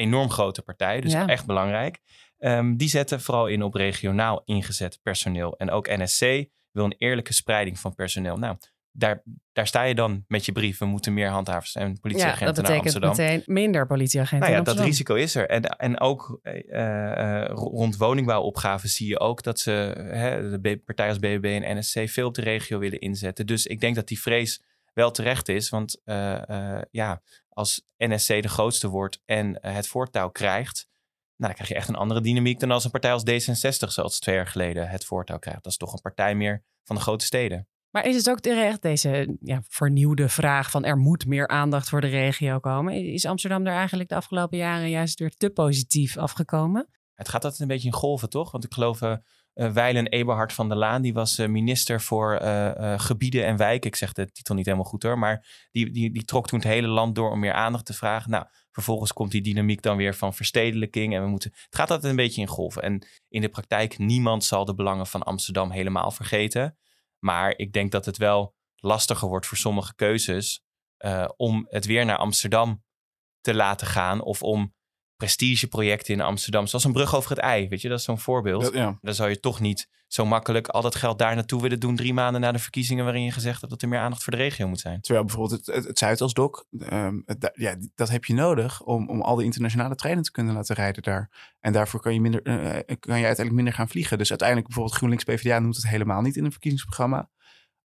enorm 0.00 0.30
grote 0.30 0.62
partij, 0.62 1.00
dus 1.00 1.12
Ja. 1.12 1.26
echt 1.26 1.46
belangrijk. 1.46 1.98
Ehm, 2.38 2.76
die 2.76 2.88
zetten 2.88 3.20
vooral 3.20 3.46
in 3.46 3.62
op 3.62 3.74
regionaal 3.74 4.42
ingezet 4.44 4.98
personeel. 5.02 5.56
En 5.56 5.70
ook 5.70 5.88
NSC 5.88 6.20
wil 6.70 6.84
een 6.84 6.94
eerlijke 6.98 7.32
spreiding 7.32 7.78
van 7.78 7.94
personeel. 7.94 8.36
Nou, 8.36 8.56
daar, 8.92 9.22
daar 9.52 9.66
sta 9.66 9.82
je 9.82 9.94
dan 9.94 10.24
met 10.28 10.44
je 10.44 10.52
brief. 10.52 10.78
We 10.78 10.84
moeten 10.84 11.14
meer 11.14 11.28
handhavers 11.28 11.74
en 11.74 11.88
Ja, 11.88 11.94
politieagenten 12.00 12.54
dat 12.54 12.72
naar 12.72 12.80
Amsterdam. 12.80 13.10
meteen 13.10 13.42
minder 13.46 13.86
politieagenten 13.86 14.48
Nou 14.50 14.58
ja, 14.60 14.74
dat 14.74 14.84
risico 14.84 15.14
is 15.14 15.34
er. 15.34 15.48
En, 15.48 15.62
en 15.62 16.00
ook 16.00 16.38
eh, 16.42 17.42
eh, 17.42 17.48
rond 17.54 17.96
woningbouwopgaven 17.96 18.88
zie 18.88 19.08
je 19.08 19.18
ook 19.20 19.42
dat 19.42 19.60
ze, 19.60 19.70
hè, 19.96 20.60
de 20.60 20.82
partijen 20.84 21.12
als 21.12 21.20
BBB 21.20 21.60
en 21.62 21.78
NSC 21.78 22.08
veel 22.08 22.26
op 22.26 22.34
de 22.34 22.42
regio 22.42 22.78
willen 22.78 23.00
inzetten. 23.00 23.46
Dus 23.46 23.66
ik 23.66 23.80
denk 23.80 23.94
dat 23.94 24.08
die 24.08 24.20
vrees 24.20 24.62
wel 24.92 25.10
terecht 25.10 25.48
is. 25.48 25.68
Want 25.68 26.00
eh, 26.04 26.48
eh, 26.48 26.82
ja, 26.90 27.22
als 27.48 27.86
NSC 27.96 28.42
de 28.42 28.48
grootste 28.48 28.88
wordt 28.88 29.20
en 29.24 29.60
eh, 29.60 29.74
het 29.74 29.88
voortouw 29.88 30.28
krijgt, 30.28 30.88
nou, 31.36 31.52
dan 31.52 31.54
krijg 31.54 31.68
je 31.68 31.74
echt 31.74 31.88
een 31.88 32.02
andere 32.02 32.20
dynamiek 32.20 32.60
dan 32.60 32.70
als 32.70 32.84
een 32.84 32.90
partij 32.90 33.12
als 33.12 33.22
D66, 33.30 33.88
zoals 33.88 34.18
twee 34.18 34.34
jaar 34.34 34.46
geleden, 34.46 34.88
het 34.88 35.04
voortouw 35.04 35.38
krijgt. 35.38 35.62
Dat 35.62 35.72
is 35.72 35.78
toch 35.78 35.92
een 35.92 36.00
partij 36.00 36.34
meer 36.34 36.62
van 36.84 36.96
de 36.96 37.02
grote 37.02 37.24
steden. 37.24 37.68
Maar 37.90 38.06
is 38.06 38.16
het 38.16 38.30
ook 38.30 38.40
terecht, 38.40 38.82
deze 38.82 39.36
ja, 39.40 39.62
vernieuwde 39.68 40.28
vraag 40.28 40.70
van 40.70 40.84
er 40.84 40.96
moet 40.96 41.26
meer 41.26 41.48
aandacht 41.48 41.88
voor 41.88 42.00
de 42.00 42.06
regio 42.06 42.58
komen? 42.58 42.94
Is 42.94 43.26
Amsterdam 43.26 43.64
daar 43.64 43.76
eigenlijk 43.76 44.08
de 44.08 44.14
afgelopen 44.14 44.58
jaren 44.58 44.90
juist 44.90 45.18
weer 45.18 45.34
te 45.34 45.50
positief 45.50 46.16
afgekomen? 46.16 46.88
Het 47.14 47.28
gaat 47.28 47.44
altijd 47.44 47.62
een 47.62 47.68
beetje 47.68 47.88
in 47.88 47.94
golven, 47.94 48.30
toch? 48.30 48.50
Want 48.50 48.64
ik 48.64 48.72
geloof 48.72 49.00
eh, 49.52 49.72
Weilen 49.72 50.06
Eberhard 50.06 50.52
van 50.52 50.68
der 50.68 50.76
Laan, 50.76 51.02
die 51.02 51.12
was 51.12 51.38
eh, 51.38 51.48
minister 51.48 52.00
voor 52.00 52.34
eh, 52.34 52.98
gebieden 52.98 53.46
en 53.46 53.56
wijken. 53.56 53.90
Ik 53.90 53.96
zeg 53.96 54.12
de 54.12 54.32
titel 54.32 54.54
niet 54.54 54.64
helemaal 54.64 54.86
goed 54.86 55.02
hoor, 55.02 55.18
maar 55.18 55.66
die, 55.70 55.90
die, 55.90 56.12
die 56.12 56.24
trok 56.24 56.46
toen 56.46 56.58
het 56.58 56.68
hele 56.68 56.86
land 56.86 57.14
door 57.14 57.30
om 57.30 57.38
meer 57.40 57.52
aandacht 57.52 57.86
te 57.86 57.92
vragen. 57.92 58.30
Nou, 58.30 58.46
vervolgens 58.70 59.12
komt 59.12 59.30
die 59.30 59.42
dynamiek 59.42 59.82
dan 59.82 59.96
weer 59.96 60.14
van 60.14 60.34
verstedelijking 60.34 61.14
en 61.14 61.22
we 61.22 61.28
moeten... 61.28 61.50
Het 61.50 61.74
gaat 61.74 61.90
altijd 61.90 62.10
een 62.10 62.16
beetje 62.16 62.40
in 62.40 62.46
golven. 62.46 62.82
En 62.82 63.06
in 63.28 63.40
de 63.40 63.48
praktijk, 63.48 63.98
niemand 63.98 64.44
zal 64.44 64.64
de 64.64 64.74
belangen 64.74 65.06
van 65.06 65.22
Amsterdam 65.22 65.70
helemaal 65.70 66.10
vergeten. 66.10 66.78
Maar 67.18 67.54
ik 67.56 67.72
denk 67.72 67.92
dat 67.92 68.04
het 68.04 68.16
wel 68.16 68.54
lastiger 68.76 69.28
wordt 69.28 69.46
voor 69.46 69.56
sommige 69.56 69.94
keuzes 69.94 70.62
om 71.36 71.66
het 71.68 71.86
weer 71.86 72.04
naar 72.04 72.16
Amsterdam 72.16 72.84
te 73.40 73.54
laten 73.54 73.86
gaan 73.86 74.22
of 74.22 74.42
om 74.42 74.74
prestigeprojecten 75.20 76.14
in 76.14 76.20
Amsterdam, 76.20 76.66
zoals 76.66 76.84
een 76.84 76.92
brug 76.92 77.14
over 77.16 77.30
het 77.30 77.38
ei, 77.38 77.68
weet 77.68 77.80
je, 77.80 77.88
dat 77.88 77.98
is 77.98 78.04
zo'n 78.04 78.18
voorbeeld. 78.18 78.62
Dat- 78.62 78.74
ja. 78.74 78.98
Dan 79.00 79.14
zou 79.14 79.28
je 79.30 79.40
toch 79.40 79.60
niet 79.60 79.88
zo 80.06 80.26
makkelijk 80.26 80.68
al 80.68 80.82
dat 80.82 80.94
geld 80.94 81.18
daar 81.18 81.34
naartoe 81.34 81.62
willen 81.62 81.80
doen 81.80 81.96
drie 81.96 82.14
maanden 82.14 82.40
na 82.40 82.52
de 82.52 82.58
verkiezingen 82.58 83.04
waarin 83.04 83.22
je 83.22 83.30
gezegd 83.30 83.58
hebt 83.60 83.72
dat 83.72 83.82
er 83.82 83.88
meer 83.88 83.98
aandacht 83.98 84.22
voor 84.22 84.32
de 84.32 84.38
regio 84.38 84.68
moet 84.68 84.80
zijn. 84.80 85.00
Terwijl 85.00 85.24
bijvoorbeeld 85.24 85.66
het, 85.66 85.74
het, 85.76 85.84
het 85.84 85.98
Zuidasdok, 85.98 86.66
ehm, 86.78 87.20
het 87.24 87.40
da- 87.40 87.52
ja, 87.54 87.76
dat 87.94 88.08
heb 88.08 88.24
je 88.24 88.34
nodig 88.34 88.82
om, 88.82 89.08
om 89.08 89.20
al 89.22 89.36
die 89.36 89.44
internationale 89.44 89.94
treinen 89.94 90.22
te 90.24 90.30
kunnen 90.30 90.54
laten 90.54 90.74
rijden 90.74 91.02
daar. 91.02 91.54
En 91.60 91.72
daarvoor 91.72 92.00
kan 92.00 92.14
je, 92.14 92.20
minder, 92.20 92.42
eh, 92.42 92.54
kan 92.98 93.18
je 93.18 93.26
uiteindelijk 93.26 93.52
minder 93.54 93.72
gaan 93.74 93.88
vliegen. 93.88 94.18
Dus 94.18 94.28
uiteindelijk 94.28 94.68
bijvoorbeeld 94.68 94.96
GroenLinks 94.98 95.24
PvdA 95.24 95.58
noemt 95.58 95.76
het 95.76 95.88
helemaal 95.88 96.20
niet 96.20 96.36
in 96.36 96.44
een 96.44 96.50
verkiezingsprogramma. 96.50 97.30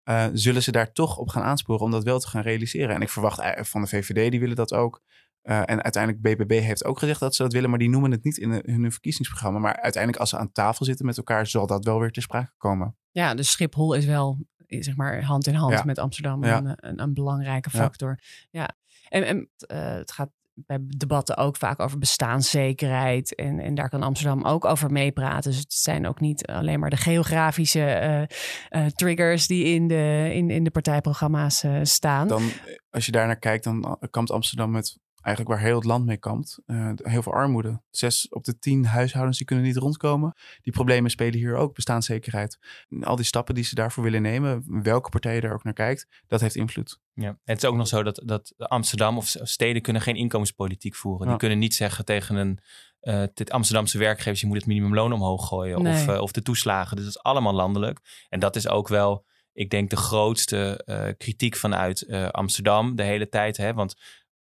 Eh, 0.03 0.25
zullen 0.33 0.63
ze 0.63 0.71
daar 0.71 0.91
toch 0.91 1.17
op 1.17 1.29
gaan 1.29 1.43
aansporen 1.43 1.81
om 1.85 1.91
dat 1.91 2.03
wel 2.03 2.19
te 2.19 2.27
gaan 2.27 2.41
realiseren? 2.41 2.95
En 2.95 3.01
ik 3.01 3.09
verwacht 3.09 3.39
eh, 3.39 3.63
van 3.63 3.81
de 3.81 3.87
VVD, 3.87 4.31
die 4.31 4.39
willen 4.39 4.55
dat 4.55 4.73
ook. 4.73 5.01
Eh, 5.45 5.57
en 5.65 5.83
uiteindelijk 5.83 6.23
BBB 6.23 6.59
heeft 6.59 6.85
ook 6.85 6.99
gezegd 6.99 7.19
dat 7.19 7.35
ze 7.35 7.43
dat 7.43 7.53
willen, 7.53 7.69
maar 7.69 7.79
die 7.79 7.89
noemen 7.89 8.11
het 8.11 8.23
niet 8.23 8.37
in, 8.37 8.51
hun 8.65 8.91
verkiezingsprogramma. 8.91 9.59
Maar 9.59 9.75
uiteindelijk 9.81 10.21
als 10.21 10.29
ze 10.29 10.37
aan 10.37 10.51
tafel 10.51 10.85
zitten 10.85 11.05
met 11.05 11.17
elkaar, 11.17 11.47
zal 11.47 11.67
dat 11.67 11.85
wel 11.85 11.99
weer 11.99 12.11
ter 12.11 12.21
sprake 12.21 12.51
komen. 12.57 12.95
Ja, 13.11 13.33
dus 13.33 13.51
Schiphol 13.51 13.93
is 13.93 14.05
wel 14.05 14.37
eh, 14.67 14.81
zeg 14.83 14.95
maar 14.95 15.23
hand 15.23 15.47
in 15.47 15.53
hand 15.53 15.73
Ja. 15.73 15.83
met 15.83 15.99
Amsterdam 15.99 16.43
Ja. 16.45 16.57
een, 16.57 16.73
een, 16.75 17.01
een 17.01 17.13
belangrijke 17.13 17.69
Ja. 17.71 17.79
factor. 17.79 18.19
Ja, 18.49 18.69
en, 19.09 19.23
en 19.25 19.49
eh, 19.57 19.93
het 19.93 20.11
gaat 20.11 20.29
bij 20.53 20.77
debatten 20.97 21.37
ook 21.37 21.57
vaak 21.57 21.79
over 21.79 21.97
bestaanszekerheid. 21.99 23.35
En, 23.35 23.59
en 23.59 23.75
daar 23.75 23.89
kan 23.89 24.03
Amsterdam 24.03 24.43
ook 24.43 24.65
over 24.65 24.91
meepraten. 24.91 25.51
Dus 25.51 25.59
het 25.59 25.73
zijn 25.73 26.07
ook 26.07 26.19
niet 26.19 26.47
alleen 26.47 26.79
maar 26.79 26.89
de 26.89 26.97
geografische 26.97 28.27
triggers 28.95 29.47
die 29.47 29.63
in 29.65 29.87
de, 29.87 30.29
in, 30.33 30.49
in 30.49 30.63
de 30.63 30.71
partijprogramma's 30.71 31.63
staan. 31.81 32.27
Dan, 32.27 32.49
als 32.89 33.05
je 33.05 33.11
daar 33.11 33.25
naar 33.25 33.39
kijkt, 33.39 33.63
dan 33.63 33.97
kampt 34.09 34.31
Amsterdam 34.31 34.71
met 34.71 34.97
eigenlijk 35.25 35.55
waar 35.55 35.65
heel 35.65 35.75
het 35.75 35.85
land 35.85 36.05
mee 36.05 36.17
kampt. 36.17 36.59
Eh, 36.65 36.91
heel 36.95 37.21
veel 37.21 37.33
armoede. 37.33 37.81
Zes 37.89 38.29
op 38.29 38.43
de 38.43 38.59
tien 38.59 38.85
huishoudens 38.85 39.37
die 39.37 39.45
kunnen 39.45 39.65
niet 39.65 39.77
rondkomen. 39.77 40.33
Die 40.61 40.73
problemen 40.73 41.11
spelen 41.11 41.39
hier 41.39 41.55
ook, 41.55 41.73
bestaanszekerheid. 41.73 42.59
En 42.89 43.03
al 43.03 43.15
die 43.15 43.25
stappen 43.25 43.55
die 43.55 43.63
ze 43.63 43.75
daarvoor 43.75 44.03
willen 44.03 44.21
nemen, 44.21 44.63
welke 44.83 45.09
partij 45.09 45.35
je 45.35 45.41
daar 45.41 45.53
ook 45.53 45.63
naar 45.63 45.73
kijkt, 45.73 46.07
dat 46.27 46.41
heeft 46.41 46.55
invloed. 46.55 46.99
Ja. 47.13 47.27
En 47.27 47.39
het 47.43 47.63
is 47.63 47.69
ook 47.69 47.75
nog 47.75 47.87
zo 47.87 48.03
dat, 48.03 48.21
dat 48.25 48.53
Amsterdam 48.57 49.17
of 49.17 49.35
steden 49.41 49.81
kunnen 49.81 50.01
geen 50.01 50.15
inkomenspolitiek 50.15 50.95
voeren. 50.95 51.27
Die 51.27 51.37
kunnen 51.37 51.59
niet 51.59 51.73
zeggen 51.75 52.05
tegen 52.05 52.35
een 52.35 52.59
eh, 52.99 53.23
dit 53.33 53.51
Amsterdamse 53.51 53.97
werkgevers, 53.97 54.41
je 54.41 54.47
moet 54.47 54.57
het 54.57 54.65
minimumloon 54.65 55.13
omhoog 55.13 55.47
gooien 55.47 55.81
Nee. 55.81 55.93
of, 55.93 56.07
eh, 56.07 56.21
of 56.21 56.31
de 56.31 56.41
toeslagen. 56.41 56.95
Dus 56.95 57.05
dat 57.05 57.15
is 57.15 57.23
allemaal 57.23 57.53
landelijk. 57.53 58.25
En 58.29 58.39
dat 58.39 58.55
is 58.55 58.67
ook 58.67 58.87
wel, 58.87 59.25
ik 59.53 59.69
denk, 59.69 59.89
de 59.89 59.95
grootste 59.95 60.81
eh, 60.85 61.07
kritiek 61.17 61.55
vanuit 61.55 62.01
eh, 62.01 62.27
Amsterdam 62.27 62.95
de 62.95 63.03
hele 63.03 63.29
tijd. 63.29 63.57
Hè? 63.57 63.73
Want 63.73 63.95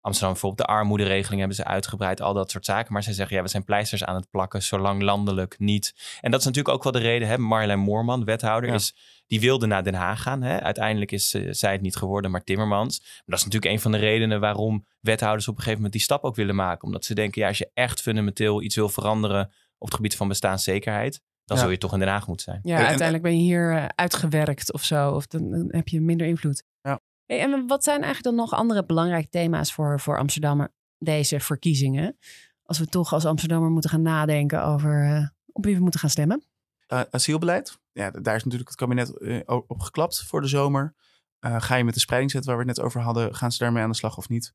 Amsterdam 0.03 0.33
bijvoorbeeld 0.33 0.69
de 0.69 0.75
armoederegeling 0.75 1.39
hebben 1.39 1.57
ze 1.57 1.65
uitgebreid, 1.65 2.21
al 2.21 2.35
dat 2.35 2.51
soort 2.51 2.65
zaken. 2.65 2.93
Maar 2.93 3.03
zij 3.03 3.13
zeggen, 3.13 3.37
ja, 3.37 3.43
we 3.43 3.49
zijn 3.49 3.65
pleisters 3.65 4.05
aan 4.05 4.15
het 4.15 4.31
plakken, 4.31 4.63
zolang 4.63 5.03
landelijk 5.03 5.59
niet. 5.59 5.95
En 6.21 6.31
dat 6.31 6.41
is 6.41 6.47
natuurlijk 6.47 6.75
ook 6.75 6.83
wel 6.83 6.93
de 6.93 6.99
reden, 6.99 7.29
hè? 7.29 7.39
Marjolein 7.39 7.79
Moorman, 7.79 8.25
wethouder, 8.25 8.69
Ja. 8.69 8.75
is, 8.75 8.95
die 9.27 9.41
wilde 9.41 9.67
naar 9.67 9.83
Den 9.85 9.95
Haag 9.95 10.23
gaan. 10.23 10.43
Hè? 10.43 10.61
Uiteindelijk 10.61 11.13
is 11.13 11.35
eh, 11.35 11.49
zij 11.51 11.73
het 11.73 11.81
niet 11.81 11.97
geworden, 11.97 12.31
maar 12.31 12.45
Timmermans. 12.45 12.99
Maar 13.01 13.23
dat 13.27 13.39
is 13.39 13.45
natuurlijk 13.45 13.73
een 13.73 13.81
van 13.81 13.93
de 13.93 13.99
redenen 13.99 14.41
waarom 14.41 14.87
wethouders 15.01 15.45
op 15.49 15.53
een 15.55 15.59
gegeven 15.59 15.77
moment 15.83 15.93
die 15.93 16.03
stap 16.03 16.25
ook 16.25 16.37
willen 16.37 16.55
maken. 16.55 16.85
Omdat 16.85 17.05
ze 17.05 17.15
denken, 17.15 17.43
ja, 17.43 17.49
als 17.49 17.59
je 17.59 17.71
echt 17.75 18.01
fundamenteel 18.01 18.63
iets 18.63 18.77
wil 18.77 18.89
veranderen 18.89 19.53
op 19.79 19.87
het 19.87 19.95
gebied 19.97 20.17
van 20.17 20.29
bestaanszekerheid, 20.29 21.21
dan 21.45 21.57
Ja. 21.57 21.63
zul 21.63 21.73
je 21.73 21.79
toch 21.79 21.93
in 21.93 21.99
Den 21.99 22.09
Haag 22.09 22.27
moeten 22.27 22.45
zijn. 22.45 22.61
Ja, 22.63 22.77
uiteindelijk 22.77 23.23
ben 23.23 23.37
je 23.37 23.43
hier 23.43 23.77
eh, 23.77 23.85
uitgewerkt 23.95 24.73
of 24.73 24.83
zo. 24.85 25.11
Of 25.11 25.27
dan, 25.27 25.51
dan 25.51 25.67
heb 25.69 25.89
je 25.89 26.01
minder 26.01 26.27
invloed. 26.27 26.65
Ja. 26.81 27.01
En 27.27 27.67
wat 27.67 27.85
zijn 27.85 28.03
eigenlijk 28.03 28.25
dan 28.25 28.45
nog 28.45 28.53
andere 28.53 28.85
belangrijke 28.85 29.29
thema's 29.29 29.73
voor, 29.73 30.01
voor 30.01 30.19
Amsterdammer 30.19 30.73
deze 30.99 31.41
verkiezingen? 31.41 32.17
Als 32.63 32.79
we 32.79 32.87
toch 32.87 33.13
als 33.13 33.25
Amsterdammer 33.25 33.71
moeten 33.71 33.91
gaan 33.91 34.03
nadenken 34.03 34.65
over 34.65 35.05
eh, 35.05 35.27
op 35.53 35.65
wie 35.65 35.75
we 35.75 35.83
moeten 35.83 36.01
gaan 36.01 36.11
stemmen. 36.11 36.45
Eh, 36.87 37.01
asielbeleid, 37.11 37.79
ja, 37.93 38.11
daar 38.11 38.37
is 38.37 38.45
natuurlijk 38.45 38.71
het 38.71 38.79
kabinet 38.79 39.19
eh, 39.19 39.41
op 39.47 39.81
geklapt 39.81 40.23
voor 40.23 40.41
de 40.41 40.47
zomer. 40.47 40.95
Ga 41.41 41.75
je 41.75 41.85
met 41.85 41.95
de 41.95 42.01
spreidingswet 42.01 42.45
waar 42.45 42.57
we 42.57 42.65
het 42.67 42.77
net 42.77 42.87
over 42.87 43.01
hadden, 43.01 43.35
gaan 43.35 43.53
ze 43.53 43.59
daarmee 43.59 43.83
aan 43.83 43.91
de 43.91 43.97
slag 43.97 44.17
of 44.17 44.29
niet? 44.29 44.53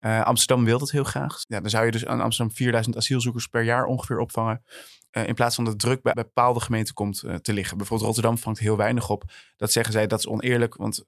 Eh, 0.00 0.22
Amsterdam 0.22 0.64
wil 0.64 0.78
dat 0.78 0.90
heel 0.90 1.04
graag. 1.04 1.44
Ja, 1.48 1.60
dan 1.60 1.70
zou 1.70 1.84
je 1.84 1.90
dus 1.90 2.06
aan 2.06 2.20
Amsterdam 2.20 2.54
4000 2.54 2.96
asielzoekers 2.96 3.46
per 3.46 3.62
jaar 3.62 3.84
ongeveer 3.84 4.18
opvangen. 4.18 4.62
eh, 5.10 5.26
in 5.26 5.34
plaats 5.34 5.54
van 5.54 5.64
dat 5.64 5.78
druk 5.78 6.02
bij 6.02 6.12
bepaalde 6.12 6.60
gemeenten 6.60 6.94
komt 6.94 7.22
eh, 7.22 7.34
te 7.34 7.52
liggen. 7.52 7.76
Bijvoorbeeld 7.76 8.08
Rotterdam 8.08 8.38
vangt 8.38 8.58
heel 8.58 8.76
weinig 8.76 9.10
op. 9.10 9.24
Dat 9.56 9.72
zeggen 9.72 9.92
zij, 9.92 10.06
dat 10.06 10.18
is 10.18 10.26
oneerlijk, 10.26 10.74
want 10.76 11.04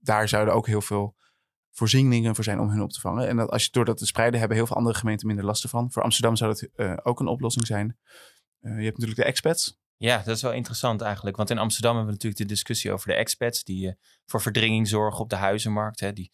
daar 0.00 0.28
zouden 0.28 0.54
ook 0.54 0.66
heel 0.66 0.80
veel 0.80 1.16
voorzieningen 1.70 2.34
voor 2.34 2.44
zijn 2.44 2.60
om 2.60 2.70
hun 2.70 2.82
op 2.82 2.92
te 2.92 3.00
vangen. 3.00 3.28
En 3.28 3.36
dat 3.36 3.50
als 3.50 3.64
je 3.64 3.70
door 3.70 3.84
dat 3.84 3.96
te 3.96 4.06
spreiden, 4.06 4.38
hebben 4.38 4.56
heel 4.56 4.66
veel 4.66 4.76
andere 4.76 4.96
gemeenten 4.96 5.26
minder 5.26 5.44
last 5.44 5.62
ervan. 5.62 5.92
Voor 5.92 6.02
Amsterdam 6.02 6.36
zou 6.36 6.54
dat 6.54 7.04
ook 7.04 7.20
een 7.20 7.26
oplossing 7.26 7.66
zijn. 7.66 7.98
Je 8.60 8.68
hebt 8.68 8.98
natuurlijk 8.98 9.16
de 9.16 9.24
expats. 9.24 9.78
Ja, 9.96 10.18
dat 10.18 10.36
is 10.36 10.42
wel 10.42 10.52
interessant 10.52 11.00
eigenlijk. 11.00 11.36
Want 11.36 11.50
in 11.50 11.58
Amsterdam 11.58 11.96
hebben 11.96 12.14
we 12.14 12.18
natuurlijk 12.18 12.42
de 12.42 12.54
discussie 12.54 12.92
over 12.92 13.08
de 13.08 13.14
expats 13.14 13.64
die 13.64 13.96
voor 14.26 14.40
verdringing 14.40 14.88
zorgen 14.88 15.20
op 15.20 15.30
de 15.30 15.36
huizenmarkt. 15.36 16.00
Hè, 16.00 16.12
die 16.12 16.30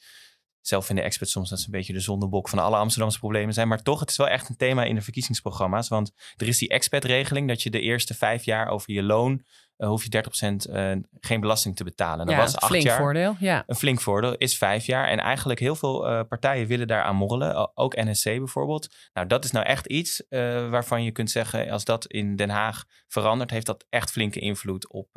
Zelf 0.67 0.87
vinden 0.87 1.05
experts 1.05 1.33
soms 1.33 1.51
dat 1.51 1.59
ze 1.59 1.65
een 1.67 1.73
beetje 1.73 1.93
de 1.93 2.01
zondebok 2.01 2.49
van 2.49 2.59
alle 2.59 2.77
Amsterdamse 2.77 3.19
problemen 3.19 3.55
zijn. 3.55 3.69
Maar 3.69 3.83
toch, 3.83 4.01
het 4.01 4.11
is 4.11 4.17
wel 4.17 4.29
echt 4.29 4.49
een 4.49 4.57
thema 4.57 4.85
in 4.85 4.95
de 4.95 5.01
verkiezingsprogramma's. 5.01 5.89
Want 5.89 6.13
er 6.37 6.49
is 6.49 6.59
die 6.59 6.69
expertregeling 6.69 7.49
dat 7.49 7.63
je 7.63 7.71
de 7.71 7.81
eerste 7.81 8.15
vijf 8.15 8.45
jaar 8.45 8.69
over 8.69 8.93
je 8.93 9.03
loon 9.03 9.45
uh, 9.79 9.89
hoef 9.89 10.05
je 10.05 10.25
30% 10.67 10.71
uh, 10.71 10.93
geen 11.21 11.41
belasting 11.41 11.77
te 11.77 11.85
betalen. 11.85 12.27
Dat 12.27 12.35
ja, 12.35 12.41
was 12.41 12.57
acht 12.57 12.67
flink 12.67 12.85
jaar. 12.85 12.99
voordeel. 12.99 13.37
Ja. 13.39 13.63
Een 13.67 13.77
flink 13.77 14.01
voordeel 14.01 14.35
is 14.35 14.57
vijf 14.57 14.87
jaar. 14.87 15.09
En 15.09 15.19
eigenlijk 15.19 15.61
heel 15.61 15.77
veel 15.77 16.11
uh, 16.11 16.21
partijen 16.29 16.67
willen 16.67 16.87
daar 16.87 17.03
aan 17.03 17.17
morrelen. 17.17 17.77
Ook 17.77 17.97
NSC 17.97 18.25
bijvoorbeeld. 18.25 18.95
Nou, 19.13 19.27
dat 19.27 19.45
is 19.45 19.51
nou 19.51 19.67
echt 19.67 19.87
iets 19.87 20.23
waarvan 20.71 21.03
je 21.03 21.11
kunt 21.11 21.31
zeggen... 21.31 21.71
als 21.71 21.85
dat 21.85 22.07
in 22.07 22.37
Den 22.37 22.51
Haag 22.51 22.85
verandert... 23.09 23.51
heeft 23.51 23.67
dat 23.67 23.87
echt 23.89 24.11
flinke 24.11 24.41
invloed 24.41 24.89
op, 24.89 25.09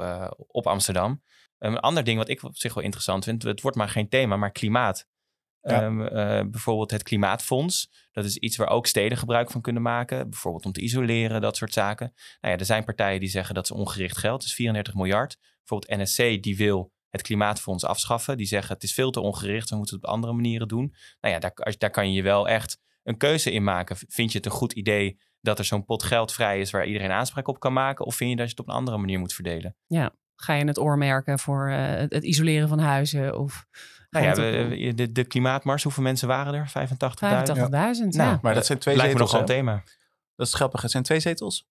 op 0.47 0.67
Amsterdam. 0.67 1.21
Een 1.57 1.79
ander 1.79 2.03
ding 2.03 2.17
wat 2.17 2.29
ik 2.29 2.43
op 2.43 2.57
zich 2.57 2.73
wel 2.73 2.83
interessant 2.83 3.23
vind... 3.23 3.43
het 3.43 3.61
wordt 3.61 3.77
maar 3.77 3.89
geen 3.89 4.09
thema, 4.09 4.35
maar 4.35 4.51
klimaat. 4.51 5.07
Ja. 5.69 5.83
Um, 5.83 6.01
uh, 6.01 6.09
bijvoorbeeld 6.51 6.91
het 6.91 7.03
Klimaatfonds. 7.03 7.89
Dat 8.11 8.25
is 8.25 8.37
iets 8.37 8.57
waar 8.57 8.69
ook 8.69 8.87
steden 8.87 9.17
gebruik 9.17 9.51
van 9.51 9.61
kunnen 9.61 9.81
maken. 9.81 10.29
Bijvoorbeeld 10.29 10.65
om 10.65 10.71
te 10.71 10.81
isoleren, 10.81 11.41
dat 11.41 11.57
soort 11.57 11.73
zaken. 11.73 12.13
Nou 12.41 12.53
ja, 12.53 12.59
er 12.59 12.65
zijn 12.65 12.83
partijen 12.83 13.19
die 13.19 13.29
zeggen 13.29 13.55
dat 13.55 13.63
is 13.63 13.71
ongericht 13.71 14.17
geld. 14.17 14.41
Het 14.41 14.49
is 14.49 14.55
34 14.55 14.93
miljard. 14.93 15.37
Bijvoorbeeld 15.57 16.01
NSC 16.01 16.43
die 16.43 16.57
wil 16.57 16.91
het 17.09 17.21
Klimaatfonds 17.21 17.85
afschaffen. 17.85 18.37
Die 18.37 18.47
zeggen 18.47 18.73
het 18.73 18.83
is 18.83 18.93
veel 18.93 19.11
te 19.11 19.19
ongericht. 19.19 19.69
We 19.69 19.75
moeten 19.75 19.95
het 19.95 20.05
op 20.05 20.11
andere 20.11 20.33
manieren 20.33 20.67
doen. 20.67 20.93
Nou 21.19 21.33
ja, 21.33 21.39
daar, 21.39 21.75
daar 21.77 21.89
kan 21.89 22.13
je 22.13 22.21
wel 22.21 22.47
echt 22.47 22.79
een 23.03 23.17
keuze 23.17 23.51
in 23.51 23.63
maken. 23.63 23.97
Vind 24.07 24.31
je 24.31 24.37
het 24.37 24.45
een 24.45 24.51
goed 24.51 24.73
idee 24.73 25.19
dat 25.41 25.59
er 25.59 25.65
zo'n 25.65 25.85
pot 25.85 26.03
geld 26.03 26.33
vrij 26.33 26.59
is... 26.59 26.71
waar 26.71 26.85
iedereen 26.85 27.11
aanspraak 27.11 27.47
op 27.47 27.59
kan 27.59 27.73
maken? 27.73 28.05
Of 28.05 28.15
vind 28.15 28.29
je 28.29 28.35
dat 28.35 28.45
je 28.45 28.51
het 28.51 28.59
op 28.59 28.67
een 28.67 28.75
andere 28.75 28.97
manier 28.97 29.19
moet 29.19 29.33
verdelen? 29.33 29.75
Ja, 29.87 30.13
ga 30.41 30.53
je 30.53 30.65
het 30.65 30.79
oor 30.79 30.97
merken 30.97 31.39
voor 31.39 31.69
uh, 31.69 31.85
het, 31.85 32.13
het 32.13 32.23
isoleren 32.23 32.67
van 32.67 32.79
huizen 32.79 33.39
of... 33.39 33.65
Nou 34.09 34.25
ja, 34.25 34.33
we, 34.33 34.93
de, 34.93 35.11
de 35.11 35.23
klimaatmars, 35.23 35.83
hoeveel 35.83 36.03
mensen 36.03 36.27
waren 36.27 36.53
er? 36.53 36.67
85.000? 36.67 36.73
85.000, 36.73 37.55
ja. 37.55 37.67
Nou, 37.73 38.09
ja. 38.09 38.39
Maar 38.41 38.53
dat 38.53 38.65
zijn 38.65 38.77
twee 38.77 38.95
lijkt 38.95 39.11
zetels. 39.11 39.13
me 39.13 39.19
nog 39.19 39.31
wel 39.31 39.39
een 39.39 39.63
thema. 39.63 39.83
Dat 40.35 40.47
is 40.47 40.53
grappig. 40.53 40.81
Het 40.81 40.91
zijn 40.91 41.03
twee 41.03 41.19
zetels. 41.19 41.67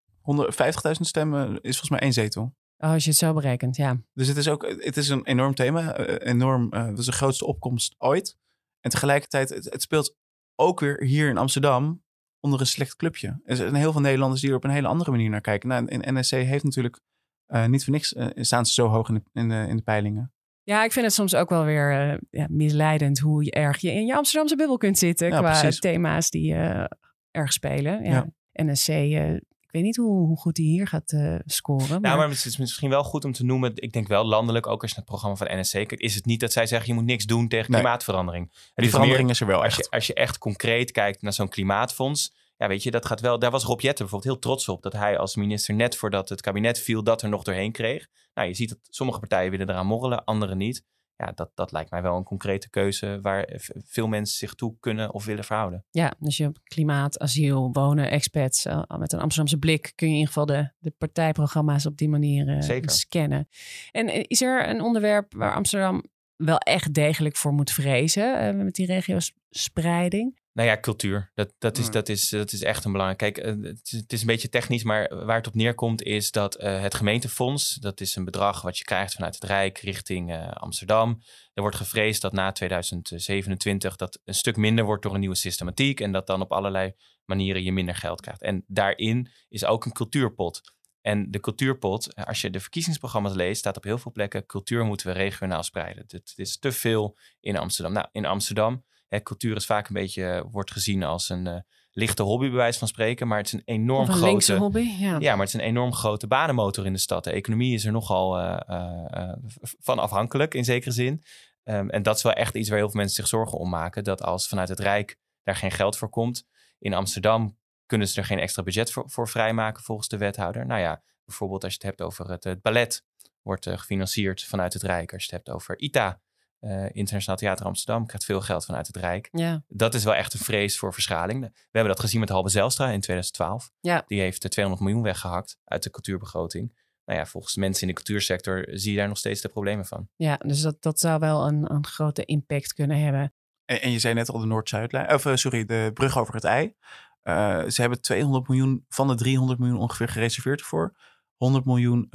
150.000 0.86 0.90
stemmen 1.00 1.48
is 1.48 1.78
volgens 1.78 1.90
mij 1.90 2.00
één 2.00 2.12
zetel. 2.12 2.54
Oh, 2.78 2.90
als 2.90 3.04
je 3.04 3.10
het 3.10 3.18
zo 3.18 3.32
berekent, 3.32 3.76
ja. 3.76 3.96
Dus 4.14 4.28
het 4.28 4.36
is 4.36 4.48
ook 4.48 4.66
het 4.78 4.96
is 4.96 5.08
een 5.08 5.24
enorm 5.24 5.54
thema. 5.54 5.96
Enorm, 6.18 6.68
uh, 6.74 6.86
dat 6.86 6.98
is 6.98 7.04
de 7.04 7.12
grootste 7.12 7.46
opkomst 7.46 7.94
ooit. 7.98 8.36
En 8.80 8.90
tegelijkertijd, 8.90 9.48
het, 9.48 9.64
het 9.64 9.82
speelt 9.82 10.16
ook 10.54 10.80
weer 10.80 11.02
hier 11.02 11.28
in 11.28 11.38
Amsterdam 11.38 12.04
onder 12.40 12.60
een 12.60 12.66
slecht 12.66 12.96
clubje. 12.96 13.40
Er 13.44 13.56
zijn 13.56 13.74
heel 13.74 13.92
veel 13.92 14.00
Nederlanders 14.00 14.40
die 14.40 14.50
er 14.50 14.56
op 14.56 14.64
een 14.64 14.70
hele 14.70 14.88
andere 14.88 15.10
manier 15.10 15.30
naar 15.30 15.40
kijken. 15.40 15.68
Nou, 15.68 15.86
en 15.86 16.14
NSC 16.14 16.30
heeft 16.30 16.64
natuurlijk 16.64 17.00
uh, 17.48 17.66
niet 17.66 17.84
voor 17.84 17.92
niks 17.92 18.12
uh, 18.12 18.26
staan 18.34 18.66
ze 18.66 18.72
zo 18.72 18.88
hoog 18.88 19.08
in 19.08 19.14
de, 19.14 19.40
in 19.40 19.48
de, 19.48 19.64
in 19.68 19.76
de 19.76 19.82
peilingen. 19.82 20.32
Ja, 20.62 20.84
ik 20.84 20.92
vind 20.92 21.04
het 21.04 21.14
soms 21.14 21.34
ook 21.34 21.48
wel 21.48 21.64
weer 21.64 22.10
uh, 22.10 22.18
ja, 22.30 22.46
misleidend 22.50 23.18
hoe 23.18 23.44
je 23.44 23.50
erg 23.50 23.80
je 23.80 23.92
in 23.92 24.06
je 24.06 24.16
Amsterdamse 24.16 24.56
bubbel 24.56 24.76
kunt 24.76 24.98
zitten 24.98 25.28
ja, 25.28 25.38
qua 25.38 25.60
precies. 25.60 25.80
thema's 25.80 26.30
die 26.30 26.52
uh, 26.52 26.84
erg 27.30 27.52
spelen. 27.52 28.04
Ja. 28.04 28.26
ja. 28.52 28.64
NSC, 28.64 28.88
uh, 28.88 29.34
ik 29.34 29.70
weet 29.70 29.82
niet 29.82 29.96
hoe, 29.96 30.26
hoe 30.26 30.36
goed 30.36 30.54
die 30.54 30.68
hier 30.68 30.86
gaat 30.86 31.16
scoren. 31.44 31.88
Maar... 31.88 32.00
Nou, 32.00 32.18
maar 32.18 32.28
het 32.28 32.44
is 32.44 32.56
misschien 32.56 32.90
wel 32.90 33.04
goed 33.04 33.24
om 33.24 33.32
te 33.32 33.44
noemen. 33.44 33.72
Ik 33.74 33.92
denk 33.92 34.08
wel 34.08 34.24
landelijk, 34.24 34.66
ook 34.66 34.82
als 34.82 34.90
je 34.90 34.96
naar 34.96 35.06
het 35.06 35.14
programma 35.14 35.36
van 35.36 35.60
NSC 35.60 35.72
kijkt, 35.72 36.00
is 36.00 36.14
het 36.14 36.24
niet 36.24 36.40
dat 36.40 36.52
zij 36.52 36.66
zeggen 36.66 36.88
je 36.88 36.94
moet 36.94 37.04
niks 37.04 37.24
doen 37.24 37.48
tegen 37.48 37.70
nee. 37.70 37.80
klimaatverandering. 37.80 38.44
En 38.74 38.82
die 38.82 38.90
verandering 38.90 39.22
meer, 39.22 39.34
is 39.34 39.40
er 39.40 39.46
wel 39.46 39.62
als 39.62 39.76
je, 39.76 39.86
als 39.90 40.06
je 40.06 40.14
echt 40.14 40.38
concreet 40.38 40.90
kijkt 40.90 41.22
naar 41.22 41.32
zo'n 41.32 41.48
klimaatfonds 41.48 42.32
ja, 42.56 42.68
weet 42.68 42.82
je, 42.82 42.90
dat 42.90 43.06
gaat 43.06 43.20
wel. 43.20 43.38
Daar 43.38 43.50
was 43.50 43.64
Rob 43.64 43.80
Jetten 43.80 44.04
bijvoorbeeld 44.04 44.32
heel 44.32 44.42
trots 44.42 44.68
op 44.68 44.82
dat 44.82 44.92
hij 44.92 45.18
als 45.18 45.36
minister 45.36 45.74
net 45.74 45.96
voordat 45.96 46.28
het 46.28 46.40
kabinet 46.40 46.78
viel, 46.78 47.02
dat 47.02 47.22
er 47.22 47.28
nog 47.28 47.42
doorheen 47.42 47.72
kreeg. 47.72 48.06
Nou, 48.34 48.48
je 48.48 48.54
ziet 48.54 48.68
dat 48.68 48.78
sommige 48.82 49.18
partijen 49.18 49.50
willen 49.50 49.70
eraan 49.70 49.86
morrelen, 49.86 50.24
andere 50.24 50.54
niet. 50.54 50.84
Ja, 51.16 51.32
dat, 51.34 51.50
dat 51.54 51.72
lijkt 51.72 51.90
mij 51.90 52.02
wel 52.02 52.16
een 52.16 52.24
concrete 52.24 52.70
keuze 52.70 53.18
waar 53.22 53.60
veel 53.84 54.06
mensen 54.06 54.36
zich 54.36 54.54
toe 54.54 54.76
kunnen 54.80 55.12
of 55.12 55.24
willen 55.24 55.44
verhouden. 55.44 55.84
Ja, 55.90 56.14
dus 56.18 56.36
je 56.36 56.52
klimaat, 56.64 57.18
asiel, 57.18 57.68
wonen, 57.72 58.10
expats. 58.10 58.66
Uh, 58.66 58.82
met 58.98 59.12
een 59.12 59.20
Amsterdamse 59.20 59.58
blik 59.58 59.92
kun 59.94 60.06
je 60.06 60.12
in 60.12 60.18
ieder 60.18 60.32
geval 60.32 60.46
de, 60.46 60.72
de 60.78 60.90
partijprogramma's 60.98 61.86
op 61.86 61.96
die 61.96 62.08
manier 62.08 62.48
uh, 62.48 62.62
Zeker. 62.62 62.90
scannen. 62.90 63.48
En 63.90 64.28
is 64.28 64.42
er 64.42 64.68
een 64.68 64.80
onderwerp 64.80 65.34
waar 65.34 65.54
Amsterdam 65.54 66.04
wel 66.36 66.58
echt 66.58 66.94
degelijk 66.94 67.36
voor 67.36 67.52
moet 67.52 67.70
vrezen 67.70 68.54
uh, 68.56 68.64
met 68.64 68.74
die 68.74 68.86
regiospreiding? 68.86 70.38
Nou 70.56 70.68
ja, 70.68 70.80
cultuur. 70.80 71.30
Dat, 71.34 71.54
dat, 71.58 71.78
is, 71.78 71.84
Hmm. 71.84 71.92
dat, 71.92 72.08
is, 72.08 72.28
dat 72.28 72.52
is 72.52 72.62
echt 72.62 72.84
een 72.84 72.92
belangrijk. 72.92 73.34
Kijk, 73.34 73.46
uh, 73.46 73.64
het, 73.64 73.80
is, 73.92 74.00
het 74.00 74.12
is 74.12 74.20
een 74.20 74.26
beetje 74.26 74.48
technisch, 74.48 74.82
maar 74.82 75.24
waar 75.24 75.36
het 75.36 75.46
op 75.46 75.54
neerkomt 75.54 76.02
is 76.02 76.30
dat 76.30 76.62
uh, 76.62 76.80
het 76.80 76.94
gemeentefonds, 76.94 77.74
dat 77.74 78.00
is 78.00 78.16
een 78.16 78.24
bedrag 78.24 78.62
wat 78.62 78.78
je 78.78 78.84
krijgt 78.84 79.14
vanuit 79.14 79.34
het 79.34 79.44
Rijk 79.44 79.78
richting 79.78 80.30
uh, 80.30 80.48
Amsterdam. 80.50 81.22
Er 81.54 81.62
wordt 81.62 81.76
gevreesd 81.76 82.22
dat 82.22 82.32
na 82.32 82.52
2027 82.52 83.96
dat 83.96 84.20
een 84.24 84.34
stuk 84.34 84.56
minder 84.56 84.84
wordt 84.84 85.02
door 85.02 85.14
een 85.14 85.20
nieuwe 85.20 85.34
systematiek 85.34 86.00
en 86.00 86.12
dat 86.12 86.26
dan 86.26 86.40
op 86.40 86.52
allerlei 86.52 86.92
manieren 87.24 87.62
je 87.62 87.72
minder 87.72 87.94
geld 87.94 88.20
krijgt. 88.20 88.42
En 88.42 88.64
daarin 88.66 89.30
is 89.48 89.64
ook 89.64 89.84
een 89.84 89.92
cultuurpot. 89.92 90.60
En 91.00 91.30
de 91.30 91.40
cultuurpot, 91.40 92.14
als 92.14 92.40
je 92.40 92.50
de 92.50 92.60
verkiezingsprogramma's 92.60 93.34
leest, 93.34 93.58
staat 93.58 93.76
op 93.76 93.84
heel 93.84 93.98
veel 93.98 94.12
plekken: 94.12 94.46
cultuur 94.46 94.84
moeten 94.84 95.06
we 95.06 95.12
regionaal 95.12 95.62
spreiden. 95.62 96.04
Het 96.06 96.32
is 96.36 96.58
te 96.58 96.72
veel 96.72 97.18
in 97.40 97.56
Amsterdam. 97.56 97.92
Nou, 97.92 98.06
in 98.12 98.24
Amsterdam 98.24 98.84
Hè, 99.16 99.22
cultuur 99.22 99.56
is 99.56 99.66
vaak 99.66 99.88
een 99.88 99.94
beetje, 99.94 100.46
wordt 100.50 100.70
gezien 100.70 101.02
als 101.02 101.28
een 101.28 101.46
uh, 101.46 101.56
lichte 101.90 102.22
hobby, 102.22 102.46
bij 102.46 102.56
wijze 102.56 102.78
van 102.78 102.88
spreken. 102.88 103.28
Maar 103.28 103.38
het 103.38 103.46
is 103.46 103.52
een 103.52 103.62
enorm 103.64 104.08
een 104.08 104.14
grote. 104.14 104.56
hobby, 104.56 104.80
ja. 104.98 105.16
ja, 105.18 105.30
maar 105.30 105.46
het 105.46 105.54
is 105.54 105.60
een 105.60 105.66
enorm 105.66 105.92
grote 105.92 106.26
banenmotor 106.26 106.86
in 106.86 106.92
de 106.92 106.98
stad. 106.98 107.24
De 107.24 107.30
economie 107.30 107.74
is 107.74 107.84
er 107.84 107.92
nogal 107.92 108.40
uh, 108.40 108.60
uh, 108.68 109.32
van 109.60 109.98
afhankelijk 109.98 110.54
in 110.54 110.64
zekere 110.64 110.90
zin. 110.90 111.22
Um, 111.64 111.90
en 111.90 112.02
dat 112.02 112.16
is 112.16 112.22
wel 112.22 112.32
echt 112.32 112.54
iets 112.54 112.68
waar 112.68 112.78
heel 112.78 112.90
veel 112.90 113.00
mensen 113.00 113.16
zich 113.16 113.26
zorgen 113.26 113.58
om 113.58 113.68
maken. 113.68 114.04
Dat 114.04 114.22
als 114.22 114.48
vanuit 114.48 114.68
het 114.68 114.80
Rijk 114.80 115.16
daar 115.42 115.56
geen 115.56 115.70
geld 115.70 115.96
voor 115.96 116.08
komt. 116.08 116.46
In 116.78 116.94
Amsterdam 116.94 117.58
kunnen 117.86 118.08
ze 118.08 118.20
er 118.20 118.26
geen 118.26 118.38
extra 118.38 118.62
budget 118.62 118.92
voor, 118.92 119.10
voor 119.10 119.28
vrijmaken 119.28 119.82
volgens 119.82 120.08
de 120.08 120.16
wethouder. 120.16 120.66
Nou 120.66 120.80
ja, 120.80 121.02
bijvoorbeeld 121.24 121.64
als 121.64 121.72
je 121.72 121.78
het 121.78 121.88
hebt 121.88 122.02
over 122.02 122.30
het, 122.30 122.44
het 122.44 122.62
ballet. 122.62 123.04
Wordt 123.42 123.68
gefinancierd 123.70 124.44
vanuit 124.44 124.72
het 124.72 124.82
Rijk. 124.82 125.12
Als 125.12 125.24
je 125.24 125.34
het 125.34 125.44
hebt 125.44 125.56
over 125.56 125.78
ITA. 125.78 126.20
Uh, 126.60 126.84
Internationaal 126.92 127.38
Theater 127.38 127.66
Amsterdam 127.66 128.06
krijgt 128.06 128.24
veel 128.24 128.40
geld 128.40 128.64
vanuit 128.64 128.86
het 128.86 128.96
Rijk. 128.96 129.28
Ja. 129.32 129.64
Dat 129.68 129.94
is 129.94 130.04
wel 130.04 130.14
echt 130.14 130.32
een 130.32 130.40
vrees 130.40 130.78
voor 130.78 130.92
verschaling. 130.92 131.40
We 131.40 131.50
hebben 131.70 131.92
dat 131.92 132.00
gezien 132.00 132.20
met 132.20 132.28
Halbe 132.28 132.48
Zijlstra 132.48 132.84
in 132.84 133.00
2012. 133.00 133.70
Ja. 133.80 134.04
Die 134.06 134.20
heeft 134.20 134.50
200 134.50 134.84
miljoen 134.84 135.02
weggehakt 135.02 135.58
uit 135.64 135.82
de 135.82 135.90
cultuurbegroting. 135.90 136.74
Nou 137.04 137.18
ja, 137.18 137.26
volgens 137.26 137.56
mensen 137.56 137.82
in 137.82 137.88
de 137.88 137.94
cultuursector 137.94 138.64
zie 138.70 138.92
je 138.92 138.98
daar 138.98 139.08
nog 139.08 139.18
steeds 139.18 139.40
de 139.40 139.48
problemen 139.48 139.86
van. 139.86 140.08
Ja, 140.16 140.36
dus 140.36 140.60
dat, 140.60 140.82
dat 140.82 141.00
zou 141.00 141.18
wel 141.18 141.46
een, 141.46 141.72
een 141.72 141.86
grote 141.86 142.24
impact 142.24 142.74
kunnen 142.74 142.98
hebben. 142.98 143.34
En, 143.64 143.82
en 143.82 143.90
je 143.90 143.98
zei 143.98 144.14
net 144.14 144.30
al 144.30 144.40
de 144.40 144.46
Noord-Zuidlijn, 144.46 145.14
of 145.14 145.24
uh, 145.24 145.34
sorry, 145.34 145.64
de 145.64 145.90
brug 145.94 146.18
over 146.18 146.34
het 146.34 146.44
ei. 146.44 146.74
Uh, 147.22 147.64
ze 147.68 147.80
hebben 147.80 148.00
200 148.00 148.48
miljoen 148.48 148.84
van 148.88 149.08
de 149.08 149.14
300 149.14 149.58
miljoen 149.58 149.78
ongeveer 149.78 150.08
gereserveerd 150.08 150.60
ervoor. 150.60 150.96
100 151.36 151.64
miljoen 151.64 152.08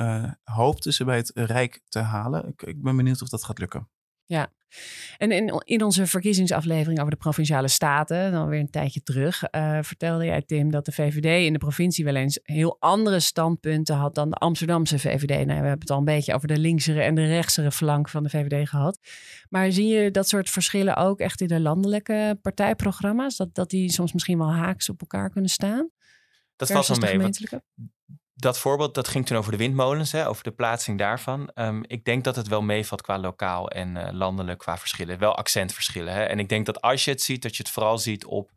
hoopten 0.44 0.94
ze 0.94 1.04
bij 1.04 1.18
het 1.18 1.32
Rijk 1.34 1.82
te 1.88 2.00
halen. 2.00 2.48
Ik, 2.48 2.62
ik 2.62 2.82
ben 2.82 2.96
benieuwd 2.96 3.22
of 3.22 3.30
dat 3.30 3.44
gaat 3.44 3.60
lukken. 3.60 3.90
Ja, 4.32 4.50
en 5.17 5.32
in, 5.32 5.62
in 5.65 5.84
onze 5.84 6.08
verkiezingsaflevering 6.08 7.00
over 7.00 7.12
de 7.12 7.17
provinciale 7.17 7.67
staten, 7.67 8.32
dan 8.32 8.48
weer 8.48 8.60
een 8.60 8.70
tijdje 8.70 9.04
terug, 9.04 9.44
uh, 9.52 9.78
vertelde 9.82 10.26
jij, 10.26 10.41
Tim, 10.41 10.72
dat 10.72 10.86
de 10.86 10.91
VVD 10.91 11.46
in 11.46 11.54
de 11.54 11.60
provincie 11.60 12.06
wel 12.06 12.15
eens 12.15 12.39
heel 12.44 12.78
andere 12.80 13.20
standpunten 13.20 13.96
had 13.96 14.15
dan 14.15 14.30
de 14.30 14.36
Amsterdamse 14.36 15.00
VVD. 15.00 15.30
Nou, 15.30 15.46
we 15.46 15.54
hebben 15.54 15.80
het 15.80 15.89
al 15.89 15.98
een 15.98 16.04
beetje 16.04 16.34
over 16.34 16.48
de 16.48 16.58
linksere 16.58 17.02
en 17.02 17.15
de 17.15 17.26
rechtsere 17.26 17.72
flank 17.72 18.10
van 18.10 18.24
de 18.24 18.30
VVD 18.30 18.70
gehad. 18.70 19.00
Maar 19.50 19.72
zie 19.72 19.88
je 19.88 20.12
dat 20.12 20.28
soort 20.28 20.50
verschillen 20.50 20.96
ook 20.96 21.20
echt 21.20 21.41
in 21.41 21.48
de 21.48 21.60
landelijke 21.60 22.39
partijprogramma's? 22.41 23.36
Dat, 23.36 23.56
dat 23.56 23.70
die 23.70 23.91
soms 23.91 24.13
misschien 24.13 24.38
wel 24.38 24.54
haaks 24.54 24.89
op 24.89 25.02
elkaar 25.02 25.30
kunnen 25.30 25.50
staan? 25.52 25.89
Dat 26.56 26.72
valt 26.72 26.88
wel 26.88 27.17
mee. 27.17 27.30
Dat 28.42 28.60
voorbeeld, 28.60 28.96
dat 28.96 29.08
ging 29.08 29.26
toen 29.26 29.38
over 29.38 29.52
de 29.52 29.58
windmolens, 29.58 30.12
hè, 30.12 30.28
over 30.28 30.44
de 30.44 30.52
plaatsing 30.52 30.98
daarvan. 30.98 31.52
Um, 31.56 31.84
ik 31.88 32.06
denk 32.06 32.24
dat 32.24 32.36
het 32.36 32.48
wel 32.48 32.62
meevalt 32.62 33.02
qua 33.02 33.20
lokaal 33.20 33.70
en 33.70 33.96
uh, 33.96 34.08
landelijk 34.12 34.60
qua 34.60 34.78
verschillen. 34.78 35.20
Wel 35.20 35.36
accentverschillen. 35.36 36.14
Hè. 36.14 36.24
En 36.24 36.40
ik 36.40 36.50
denk 36.50 36.66
dat 36.66 36.82
als 36.82 37.06
je 37.06 37.12
het 37.12 37.22
ziet, 37.22 37.42
dat 37.42 37.56
je 37.56 37.64
het 37.64 37.72
vooral 37.72 37.98
ziet 37.98 38.26
op 38.26 38.50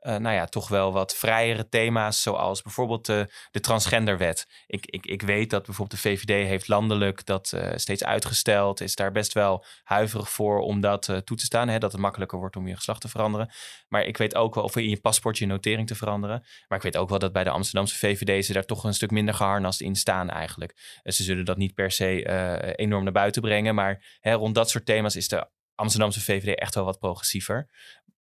uh, 0.00 0.16
nou 0.16 0.34
ja, 0.34 0.46
toch 0.46 0.68
wel 0.68 0.92
wat 0.92 1.14
vrijere 1.14 1.68
thema's, 1.68 2.22
zoals 2.22 2.62
bijvoorbeeld 2.62 3.06
de, 3.06 3.32
de 3.50 3.60
transgenderwet. 3.60 4.46
Ik, 4.66 4.86
ik, 4.86 5.06
ik 5.06 5.22
weet 5.22 5.50
dat 5.50 5.64
bijvoorbeeld 5.64 6.02
de 6.02 6.08
VVD 6.08 6.46
heeft 6.46 6.68
landelijk 6.68 7.26
dat 7.26 7.52
uh, 7.54 7.70
steeds 7.74 8.04
uitgesteld, 8.04 8.80
is 8.80 8.94
daar 8.94 9.12
best 9.12 9.32
wel 9.32 9.64
huiverig 9.82 10.30
voor 10.30 10.60
om 10.60 10.80
dat 10.80 11.08
uh, 11.08 11.16
toe 11.16 11.36
te 11.36 11.44
staan, 11.44 11.68
hè, 11.68 11.78
dat 11.78 11.92
het 11.92 12.00
makkelijker 12.00 12.38
wordt 12.38 12.56
om 12.56 12.68
je 12.68 12.76
geslacht 12.76 13.00
te 13.00 13.08
veranderen. 13.08 13.50
Maar 13.88 14.04
ik 14.04 14.16
weet 14.16 14.34
ook 14.34 14.54
wel, 14.54 14.64
of 14.64 14.76
in 14.76 14.88
je 14.88 15.00
paspoort 15.00 15.38
je 15.38 15.46
notering 15.46 15.86
te 15.86 15.94
veranderen. 15.94 16.46
Maar 16.68 16.78
ik 16.78 16.84
weet 16.84 16.96
ook 16.96 17.08
wel 17.08 17.18
dat 17.18 17.32
bij 17.32 17.44
de 17.44 17.50
Amsterdamse 17.50 17.98
VVD 17.98 18.44
ze 18.44 18.52
daar 18.52 18.64
toch 18.64 18.84
een 18.84 18.94
stuk 18.94 19.10
minder 19.10 19.34
geharnast 19.34 19.80
in 19.80 19.96
staan 19.96 20.30
eigenlijk. 20.30 21.00
ze 21.02 21.22
zullen 21.22 21.44
dat 21.44 21.56
niet 21.56 21.74
per 21.74 21.90
se 21.90 22.74
enorm 22.76 23.04
naar 23.04 23.12
buiten 23.12 23.42
brengen, 23.42 23.74
maar 23.74 24.18
hè, 24.20 24.32
rond 24.32 24.54
dat 24.54 24.70
soort 24.70 24.86
thema's 24.86 25.16
is 25.16 25.28
de 25.28 25.48
Amsterdamse 25.80 26.20
VVD 26.20 26.58
echt 26.58 26.74
wel 26.74 26.84
wat 26.84 26.98
progressiever. 26.98 27.68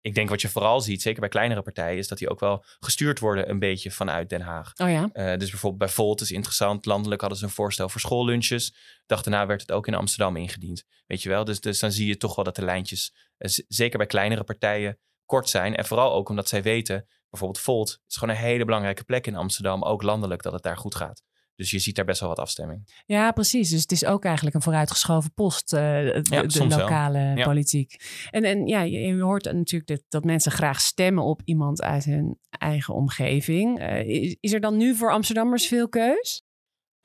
Ik 0.02 0.16
denk 0.16 0.30
wat 0.30 0.42
je 0.42 0.50
vooral 0.50 0.82
ziet, 0.82 1.02
zeker 1.02 1.20
bij 1.20 1.30
kleinere 1.30 1.62
partijen, 1.62 1.98
is 1.98 2.08
dat 2.08 2.18
die 2.18 2.30
ook 2.30 2.40
wel 2.40 2.64
gestuurd 2.80 3.20
worden 3.20 3.50
een 3.50 3.60
beetje 3.60 3.92
vanuit 3.92 4.30
Den 4.30 4.42
Haag. 4.42 4.74
Oh 4.76 4.90
ja? 4.90 5.10
Uh, 5.14 5.38
dus 5.38 5.50
bijvoorbeeld 5.50 5.78
bij 5.78 5.90
Volt 5.90 6.22
is 6.22 6.32
interessant. 6.32 6.86
Landelijk 6.86 7.22
hadden 7.22 7.40
ze 7.40 7.46
een 7.46 7.52
voorstel 7.52 7.90
voor 7.90 8.02
schoollunches. 8.02 8.76
Dag 9.06 9.22
daarna 9.22 9.46
werd 9.46 9.62
het 9.62 9.72
ook 9.72 9.88
in 9.88 9.94
Amsterdam 9.94 10.36
ingediend. 10.36 10.84
Weet 11.08 11.22
je 11.22 11.30
wel? 11.30 11.44
Dus, 11.44 11.60
dus 11.60 11.80
dan 11.80 11.92
zie 11.92 12.08
je 12.08 12.18
toch 12.18 12.36
wel 12.36 12.46
dat 12.46 12.56
de 12.56 12.66
lijntjes, 12.66 13.14
uh, 13.38 13.52
zeker 13.68 13.98
bij 13.98 14.08
kleinere 14.08 14.44
partijen, 14.44 15.00
kort 15.26 15.50
zijn. 15.50 15.76
En 15.76 15.86
vooral 15.86 16.14
ook 16.14 16.30
omdat 16.30 16.48
zij 16.48 16.64
weten, 16.64 17.08
bijvoorbeeld 17.30 17.64
Volt 17.64 18.00
is 18.08 18.16
gewoon 18.16 18.36
een 18.36 18.42
hele 18.42 18.66
belangrijke 18.66 19.04
plek 19.04 19.28
in 19.28 19.36
Amsterdam, 19.36 19.84
ook 19.84 20.02
landelijk, 20.02 20.42
dat 20.42 20.54
het 20.54 20.64
daar 20.64 20.78
goed 20.78 20.96
gaat. 20.96 21.24
Dus 21.58 21.72
je 21.72 21.80
ziet 21.80 21.96
daar 21.96 22.06
best 22.06 22.20
wel 22.20 22.30
wat 22.30 22.40
afstemming. 22.40 23.04
Ja, 23.06 23.32
precies. 23.32 23.70
Dus 23.70 23.82
het 23.82 23.92
is 23.92 24.06
ook 24.06 24.26
eigenlijk 24.26 24.56
een 24.56 24.62
vooruitgeschoven 24.62 25.34
post, 25.34 25.74
uh, 25.74 25.80
de, 25.80 26.26
ja, 26.30 26.42
de 26.42 26.68
lokale 26.68 27.20
ja. 27.20 27.44
politiek. 27.44 27.96
En, 28.30 28.44
en 28.44 28.68
ja, 28.68 28.82
je, 28.82 29.00
je 29.00 29.22
hoort 29.22 29.44
natuurlijk 29.44 29.88
dat, 29.90 30.04
dat, 30.10 30.24
mensen 30.24 30.52
graag 30.52 30.82
stemmen 30.82 31.24
op 31.24 31.42
iemand 31.46 31.82
uit 31.82 32.04
hun 32.04 32.40
eigen 32.50 32.94
omgeving. 32.94 33.80
Uh, 33.80 34.08
is, 34.08 34.36
is, 34.40 34.54
er 34.54 34.60
dan 34.60 34.78
nu 34.78 34.96
voor 34.96 35.12
Amsterdammers 35.12 35.68
veel 35.68 35.90
keus? 35.90 36.47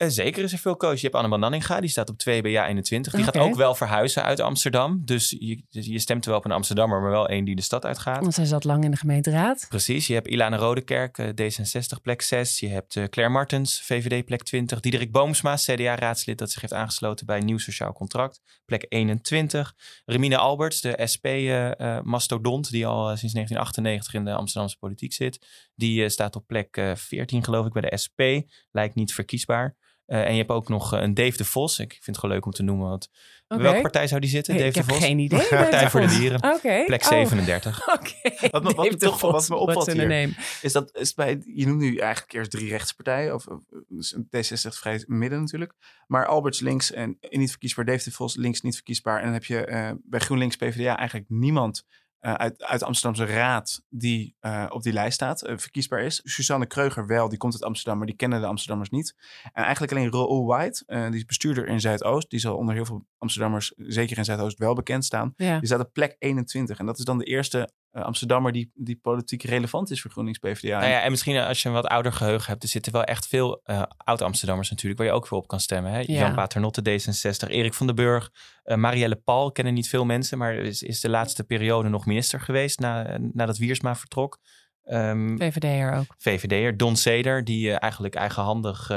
Uh, 0.03 0.09
zeker 0.09 0.43
is 0.43 0.51
er 0.51 0.57
veel 0.57 0.75
keus. 0.75 1.01
Je 1.01 1.07
hebt 1.07 1.23
Anne 1.23 1.37
Nanninga, 1.37 1.79
die 1.79 1.89
staat 1.89 2.09
op 2.09 2.17
2 2.17 2.41
bij 2.41 2.51
Ja 2.51 2.67
21. 2.67 3.13
Die 3.13 3.27
okay. 3.27 3.41
gaat 3.41 3.49
ook 3.49 3.55
wel 3.55 3.75
verhuizen 3.75 4.23
uit 4.23 4.39
Amsterdam. 4.39 5.01
Dus 5.05 5.29
je, 5.39 5.63
je, 5.69 5.99
stemt 5.99 6.25
wel 6.25 6.37
op 6.37 6.45
een 6.45 6.51
Amsterdammer, 6.51 7.01
maar 7.01 7.11
wel 7.11 7.27
één 7.27 7.45
die 7.45 7.55
de 7.55 7.61
stad 7.61 7.85
uitgaat. 7.85 8.21
Want 8.21 8.33
zij 8.33 8.45
zat 8.45 8.63
lang 8.63 8.83
in 8.83 8.91
de 8.91 8.97
gemeenteraad. 8.97 9.65
Precies. 9.69 10.07
Je 10.07 10.13
hebt 10.13 10.27
Ilana 10.27 10.57
Rodekerk, 10.57 11.33
D66 11.41 12.01
plek 12.01 12.21
6. 12.21 12.59
Je 12.59 12.67
hebt 12.67 12.95
uh, 12.95 13.03
Claire 13.03 13.33
Martens, 13.33 13.81
VVD 13.81 14.25
plek 14.25 14.43
20. 14.43 14.79
Diederik 14.79 15.11
Boomsma, 15.11 15.55
CDA-raadslid 15.55 16.37
dat 16.37 16.51
zich 16.51 16.61
heeft 16.61 16.73
aangesloten 16.73 17.25
bij 17.25 17.39
nieuw 17.39 17.57
sociaal 17.57 17.93
contract. 17.93 18.41
Plek 18.65 18.85
21. 18.89 19.75
Remine 20.05 20.37
Alberts, 20.37 20.81
de 20.81 20.99
SP-mastodont, 21.03 22.65
uh, 22.65 22.71
die 22.71 22.85
al 22.85 23.17
sinds 23.17 23.33
1998 23.33 24.13
in 24.13 24.25
de 24.25 24.33
Amsterdamse 24.33 24.77
politiek 24.77 25.13
zit. 25.13 25.47
Die 25.75 26.09
staat 26.09 26.35
op 26.35 26.47
plek 26.47 26.81
14 26.95 27.43
geloof 27.43 27.65
ik 27.65 27.73
bij 27.73 27.81
de 27.81 27.97
SP. 28.03 28.19
Lijkt 28.71 28.95
niet 28.95 29.13
verkiesbaar. 29.13 29.75
Uh, 30.07 30.25
en 30.25 30.31
je 30.31 30.37
hebt 30.37 30.49
ook 30.49 30.69
nog 30.69 30.93
uh, 30.93 31.01
een 31.01 31.13
Dave 31.13 31.37
de 31.37 31.45
Vos. 31.45 31.79
Ik 31.79 31.91
vind 31.91 32.05
het 32.05 32.17
gewoon 32.17 32.35
leuk 32.35 32.45
om 32.45 32.51
te 32.51 32.63
noemen. 32.63 32.89
Want 32.89 33.09
okay. 33.47 33.63
welke 33.63 33.81
partij 33.81 34.07
zou 34.07 34.21
die 34.21 34.29
zitten? 34.29 34.53
Hey, 34.53 34.63
Dave 34.63 34.79
ik 34.79 34.85
de 34.85 34.91
heb 34.91 34.99
Vos? 34.99 35.07
geen 35.07 35.19
idee. 35.19 35.47
Partij 35.69 35.89
voor 35.89 36.01
de 36.01 36.07
Dieren. 36.07 36.43
Okay. 36.53 36.85
Plek 36.85 37.03
37. 37.03 37.87
Oh. 37.87 37.93
Oké. 37.95 38.09
Okay. 38.35 38.49
Wat, 38.49 38.63
me, 38.63 38.73
wat, 38.73 38.89
me 38.89 38.97
toch, 38.97 39.21
wat 39.21 39.49
me 39.49 39.55
opvalt 39.55 39.91
hier, 39.91 40.35
is 40.61 40.71
dat 40.71 40.97
is 40.97 41.13
bij, 41.13 41.41
je 41.45 41.65
noemt 41.65 41.79
nu 41.79 41.97
eigenlijk 41.97 42.33
eerst 42.33 42.51
drie 42.51 42.69
rechtspartijen. 42.69 43.33
Of 43.33 43.45
dus 43.87 44.15
D66 44.15 44.69
vrij 44.69 45.03
midden 45.07 45.39
natuurlijk. 45.39 45.73
Maar 46.07 46.25
Alberts 46.25 46.59
links 46.59 46.91
en 46.91 47.17
niet 47.29 47.49
verkiesbaar. 47.49 47.85
Dave 47.85 48.03
de 48.03 48.11
Vos 48.11 48.35
links 48.35 48.61
niet 48.61 48.75
verkiesbaar. 48.75 49.17
En 49.17 49.23
dan 49.23 49.33
heb 49.33 49.45
je 49.45 49.67
uh, 49.67 49.91
bij 50.03 50.19
GroenLinks 50.19 50.55
PvdA 50.55 50.97
eigenlijk 50.97 51.29
niemand 51.29 51.85
uh, 52.25 52.33
uit, 52.33 52.63
uit 52.63 52.79
de 52.79 52.85
Amsterdamse 52.85 53.33
Raad 53.33 53.83
die 53.89 54.35
uh, 54.41 54.65
op 54.69 54.83
die 54.83 54.93
lijst 54.93 55.13
staat, 55.13 55.47
uh, 55.47 55.57
verkiesbaar 55.57 56.01
is. 56.01 56.21
Suzanne 56.23 56.65
Kreuger 56.65 57.07
wel, 57.07 57.29
die 57.29 57.37
komt 57.37 57.53
uit 57.53 57.63
Amsterdam, 57.63 57.97
maar 57.97 58.07
die 58.07 58.15
kennen 58.15 58.41
de 58.41 58.47
Amsterdammers 58.47 58.89
niet. 58.89 59.15
En 59.53 59.63
eigenlijk 59.63 59.91
alleen 59.91 60.11
Raoul 60.11 60.45
White, 60.45 60.83
die 61.09 61.19
is 61.19 61.25
bestuurder 61.25 61.67
in 61.67 61.79
Zuidoost. 61.79 62.29
Die 62.29 62.39
zal 62.39 62.57
onder 62.57 62.75
heel 62.75 62.85
veel 62.85 63.05
Amsterdammers, 63.17 63.73
zeker 63.77 64.17
in 64.17 64.25
Zuidoost, 64.25 64.57
wel 64.57 64.73
bekend 64.73 65.05
staan. 65.05 65.33
Ja. 65.37 65.57
Die 65.57 65.67
staat 65.67 65.79
op 65.79 65.93
plek 65.93 66.15
21. 66.19 66.79
En 66.79 66.85
dat 66.85 66.97
is 66.97 67.05
dan 67.05 67.17
de 67.17 67.25
eerste 67.25 67.69
Amsterdammer 68.01 68.51
die, 68.51 68.71
die 68.73 68.99
politiek 69.01 69.43
relevant 69.43 69.91
is 69.91 70.01
voor 70.01 70.11
GroenLinks 70.11 70.39
PvdA. 70.39 70.79
Nou 70.79 70.91
ja, 70.91 71.01
en 71.01 71.11
misschien 71.11 71.37
als 71.37 71.61
je 71.61 71.67
een 71.67 71.73
wat 71.73 71.87
ouder 71.87 72.13
geheugen 72.13 72.49
hebt, 72.49 72.63
er 72.63 72.69
zitten 72.69 72.91
wel 72.91 73.03
echt 73.03 73.27
veel 73.27 73.61
uh, 73.65 73.83
oud-Amsterdammers 73.97 74.69
natuurlijk, 74.69 75.01
waar 75.01 75.09
je 75.09 75.15
ook 75.15 75.27
veel 75.27 75.37
op 75.37 75.47
kan 75.47 75.59
stemmen. 75.59 75.91
Hè? 75.91 75.99
Ja. 75.99 76.05
Jan 76.05 76.35
Paternotte, 76.35 76.81
D66, 76.81 77.49
Erik 77.49 77.73
van 77.73 77.85
den 77.85 77.95
Burg, 77.95 78.31
uh, 78.65 78.77
Marielle 78.77 79.15
Paul, 79.15 79.51
kennen 79.51 79.73
niet 79.73 79.89
veel 79.89 80.05
mensen, 80.05 80.37
maar 80.37 80.53
is, 80.53 80.81
is 80.81 80.99
de 80.99 81.09
laatste 81.09 81.43
periode 81.43 81.89
nog 81.89 82.05
minister 82.05 82.39
geweest 82.39 82.79
na, 82.79 83.17
nadat 83.33 83.57
Wiersma 83.57 83.95
vertrok. 83.95 84.39
Um, 84.85 85.37
VVD'er 85.37 85.93
ook. 85.93 86.15
VVD'er, 86.17 86.77
Don 86.77 86.95
Seder, 86.95 87.43
die 87.43 87.67
uh, 87.67 87.75
eigenlijk 87.79 88.15
eigenhandig 88.15 88.91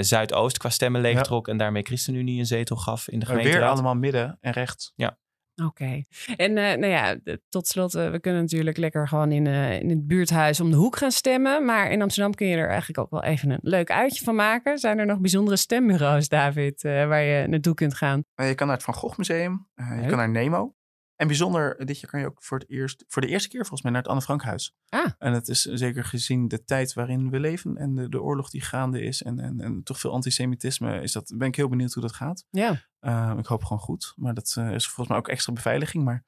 Zuidoost 0.00 0.58
qua 0.58 0.68
stemmen 0.68 1.00
leegtrok 1.00 1.46
ja. 1.46 1.52
en 1.52 1.58
daarmee 1.58 1.82
ChristenUnie 1.82 2.38
een 2.38 2.46
zetel 2.46 2.76
gaf 2.76 3.08
in 3.08 3.18
de 3.18 3.26
gemeente. 3.26 3.50
Weer 3.50 3.68
allemaal 3.68 3.94
midden 3.94 4.38
en 4.40 4.52
rechts. 4.52 4.92
Ja. 4.96 5.18
Oké. 5.64 5.66
Okay. 5.66 6.06
En 6.36 6.50
uh, 6.50 6.56
nou 6.56 6.86
ja, 6.86 7.16
tot 7.48 7.66
slot, 7.66 7.94
uh, 7.94 8.10
we 8.10 8.20
kunnen 8.20 8.40
natuurlijk 8.40 8.76
lekker 8.76 9.08
gewoon 9.08 9.32
in, 9.32 9.46
uh, 9.46 9.80
in 9.80 9.88
het 9.88 10.06
buurthuis 10.06 10.60
om 10.60 10.70
de 10.70 10.76
hoek 10.76 10.96
gaan 10.96 11.10
stemmen. 11.10 11.64
Maar 11.64 11.90
in 11.90 12.02
Amsterdam 12.02 12.34
kun 12.34 12.46
je 12.46 12.56
er 12.56 12.68
eigenlijk 12.68 12.98
ook 12.98 13.10
wel 13.10 13.22
even 13.22 13.50
een 13.50 13.58
leuk 13.62 13.90
uitje 13.90 14.24
van 14.24 14.34
maken. 14.34 14.78
Zijn 14.78 14.98
er 14.98 15.06
nog 15.06 15.20
bijzondere 15.20 15.56
stembureaus, 15.56 16.28
David, 16.28 16.82
waar 16.82 17.22
je 17.22 17.46
naartoe 17.48 17.74
kunt 17.74 17.94
gaan? 17.94 18.24
je 18.34 18.54
kan 18.54 18.66
naar 18.66 18.76
het 18.76 18.84
Van 18.84 18.94
Gogh 18.94 19.18
Museum, 19.18 19.68
je 19.74 20.06
kan 20.06 20.16
naar 20.16 20.30
Nemo. 20.30 20.76
En 21.18 21.26
bijzonder, 21.26 21.86
dit 21.86 22.00
jaar 22.00 22.10
kan 22.10 22.20
je 22.20 22.26
ook 22.26 22.42
voor, 22.42 22.58
het 22.58 22.70
eerst, 22.70 23.04
voor 23.08 23.22
de 23.22 23.28
eerste 23.28 23.48
keer 23.48 23.60
volgens 23.60 23.82
mij 23.82 23.92
naar 23.92 24.00
het 24.00 24.10
Anne 24.10 24.22
Frankhuis. 24.22 24.74
Ah. 24.88 25.10
En 25.18 25.32
het 25.32 25.48
is 25.48 25.62
zeker 25.62 26.04
gezien 26.04 26.48
de 26.48 26.64
tijd 26.64 26.92
waarin 26.92 27.30
we 27.30 27.40
leven 27.40 27.76
en 27.76 27.94
de, 27.94 28.08
de 28.08 28.22
oorlog 28.22 28.50
die 28.50 28.60
gaande 28.60 29.00
is 29.00 29.22
en, 29.22 29.38
en, 29.38 29.60
en 29.60 29.82
toch 29.82 29.98
veel 29.98 30.12
antisemitisme, 30.12 31.00
is 31.00 31.12
dat, 31.12 31.32
ben 31.36 31.48
ik 31.48 31.56
heel 31.56 31.68
benieuwd 31.68 31.92
hoe 31.92 32.02
dat 32.02 32.12
gaat. 32.12 32.44
Ja. 32.50 32.87
Uh, 33.00 33.34
ik 33.38 33.46
hoop 33.46 33.62
gewoon 33.64 33.82
goed, 33.82 34.12
maar 34.16 34.34
dat 34.34 34.54
uh, 34.58 34.70
is 34.70 34.86
volgens 34.86 35.08
mij 35.08 35.16
ook 35.16 35.28
extra 35.28 35.52
beveiliging, 35.52 36.04
maar 36.04 36.24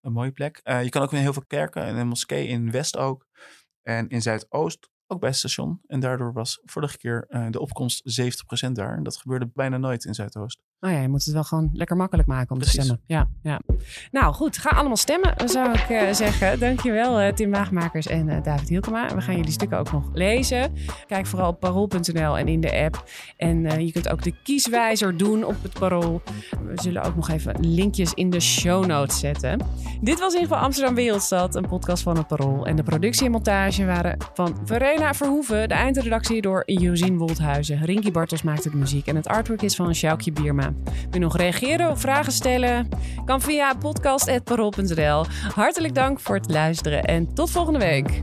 een 0.00 0.12
mooie 0.12 0.30
plek. 0.30 0.60
Uh, 0.64 0.82
je 0.82 0.88
kan 0.88 1.02
ook 1.02 1.12
in 1.12 1.18
heel 1.18 1.32
veel 1.32 1.46
kerken 1.46 1.82
en 1.82 1.96
een 1.96 2.08
moskee 2.08 2.46
in 2.46 2.70
West 2.70 2.96
ook 2.96 3.26
en 3.82 4.08
in 4.08 4.22
Zuidoost 4.22 4.90
ook 5.06 5.20
bij 5.20 5.28
het 5.28 5.38
station. 5.38 5.80
En 5.86 6.00
daardoor 6.00 6.32
was 6.32 6.60
vorige 6.64 6.98
keer 6.98 7.26
uh, 7.28 7.46
de 7.50 7.60
opkomst 7.60 8.20
70% 8.68 8.72
daar. 8.72 8.96
En 8.96 9.02
dat 9.02 9.16
gebeurde 9.16 9.50
bijna 9.54 9.76
nooit 9.76 10.04
in 10.04 10.14
Zuidoost. 10.14 10.60
Oh 10.80 10.90
ja, 10.90 11.00
je 11.00 11.08
moet 11.08 11.24
het 11.24 11.34
wel 11.34 11.44
gewoon 11.44 11.70
lekker 11.72 11.96
makkelijk 11.96 12.28
maken 12.28 12.50
om 12.50 12.58
Precies. 12.58 12.74
te 12.74 12.82
stemmen. 12.82 13.04
Ja, 13.06 13.28
ja. 13.42 13.60
Nou 14.10 14.34
goed, 14.34 14.58
ga 14.58 14.70
allemaal 14.70 14.96
stemmen, 14.96 15.34
zou 15.44 15.72
ik 15.72 15.88
uh, 15.90 16.12
zeggen. 16.12 16.58
Dankjewel 16.58 17.22
uh, 17.22 17.28
Tim 17.28 17.50
Waagmakers 17.50 18.06
en 18.06 18.42
David 18.42 18.68
Hielkema. 18.68 19.14
We 19.14 19.20
gaan 19.20 19.36
jullie 19.36 19.50
stukken 19.50 19.78
ook 19.78 19.92
nog 19.92 20.10
lezen. 20.12 20.72
Kijk 21.06 21.26
vooral 21.26 21.48
op 21.48 21.60
parool.nl 21.60 22.38
en 22.38 22.48
in 22.48 22.60
de 22.60 22.82
app. 22.82 23.04
En 23.36 23.86
je 23.86 23.92
kunt 23.92 24.08
ook 24.08 24.22
de 24.22 24.34
kieswijzer 24.42 25.16
doen 25.16 25.44
op 25.44 25.62
het 25.62 25.78
parool. 25.78 26.22
We 26.64 26.72
zullen 26.74 27.02
ook 27.02 27.16
nog 27.16 27.28
even 27.28 27.54
linkjes 27.60 28.14
in 28.14 28.30
de 28.30 28.40
show 28.40 28.86
notes 28.86 29.18
zetten. 29.18 29.60
Dit 30.00 30.18
was 30.18 30.34
in 30.34 30.40
ieder 30.40 30.48
geval 30.48 30.64
Amsterdam 30.64 30.94
Wereldstad, 30.94 31.54
een 31.54 31.68
podcast 31.68 32.02
van 32.02 32.16
het 32.16 32.26
parool. 32.26 32.66
En 32.66 32.76
de 32.76 32.82
productie 32.82 33.24
en 33.26 33.30
montage 33.30 33.84
waren 33.84 34.16
van 34.34 34.58
Verena 34.64 35.14
Verhoeven. 35.14 35.68
De 35.68 35.74
eindredactie 35.74 36.42
door 36.42 36.62
Josien 36.66 37.18
Wolthuizen. 37.18 37.84
Rinky 37.84 38.10
Bartels 38.10 38.42
maakt 38.42 38.62
de 38.62 38.76
muziek. 38.76 39.06
En 39.06 39.16
het 39.16 39.26
artwork 39.26 39.62
is 39.62 39.76
van 39.76 39.94
Sjoukje 39.94 40.32
Bierma. 40.32 40.65
Je 41.10 41.18
nog 41.18 41.36
reageren 41.36 41.90
of 41.90 42.00
vragen 42.00 42.32
stellen? 42.32 42.88
Kan 43.24 43.40
via 43.40 43.74
podcast.parool.nl. 43.74 45.24
Hartelijk 45.54 45.94
dank 45.94 46.20
voor 46.20 46.34
het 46.34 46.50
luisteren 46.50 47.04
en 47.04 47.34
tot 47.34 47.50
volgende 47.50 47.78
week. 47.78 48.22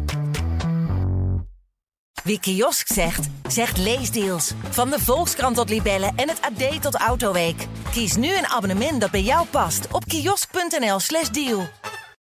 Wie 2.23 2.39
kiosk 2.39 2.87
zegt, 2.87 3.29
zegt 3.47 3.77
leesdeals. 3.77 4.53
Van 4.69 4.89
de 4.89 4.99
Volkskrant 4.99 5.55
tot 5.55 5.69
Libellen 5.69 6.13
en 6.15 6.29
het 6.29 6.41
AD 6.41 6.81
tot 6.81 6.95
Autoweek. 6.95 7.67
Kies 7.91 8.15
nu 8.15 8.37
een 8.37 8.47
abonnement 8.47 9.01
dat 9.01 9.11
bij 9.11 9.21
jou 9.21 9.47
past 9.47 9.87
op 9.91 10.05
kiosk.nl/slash 10.05 11.29
deal. 11.29 11.67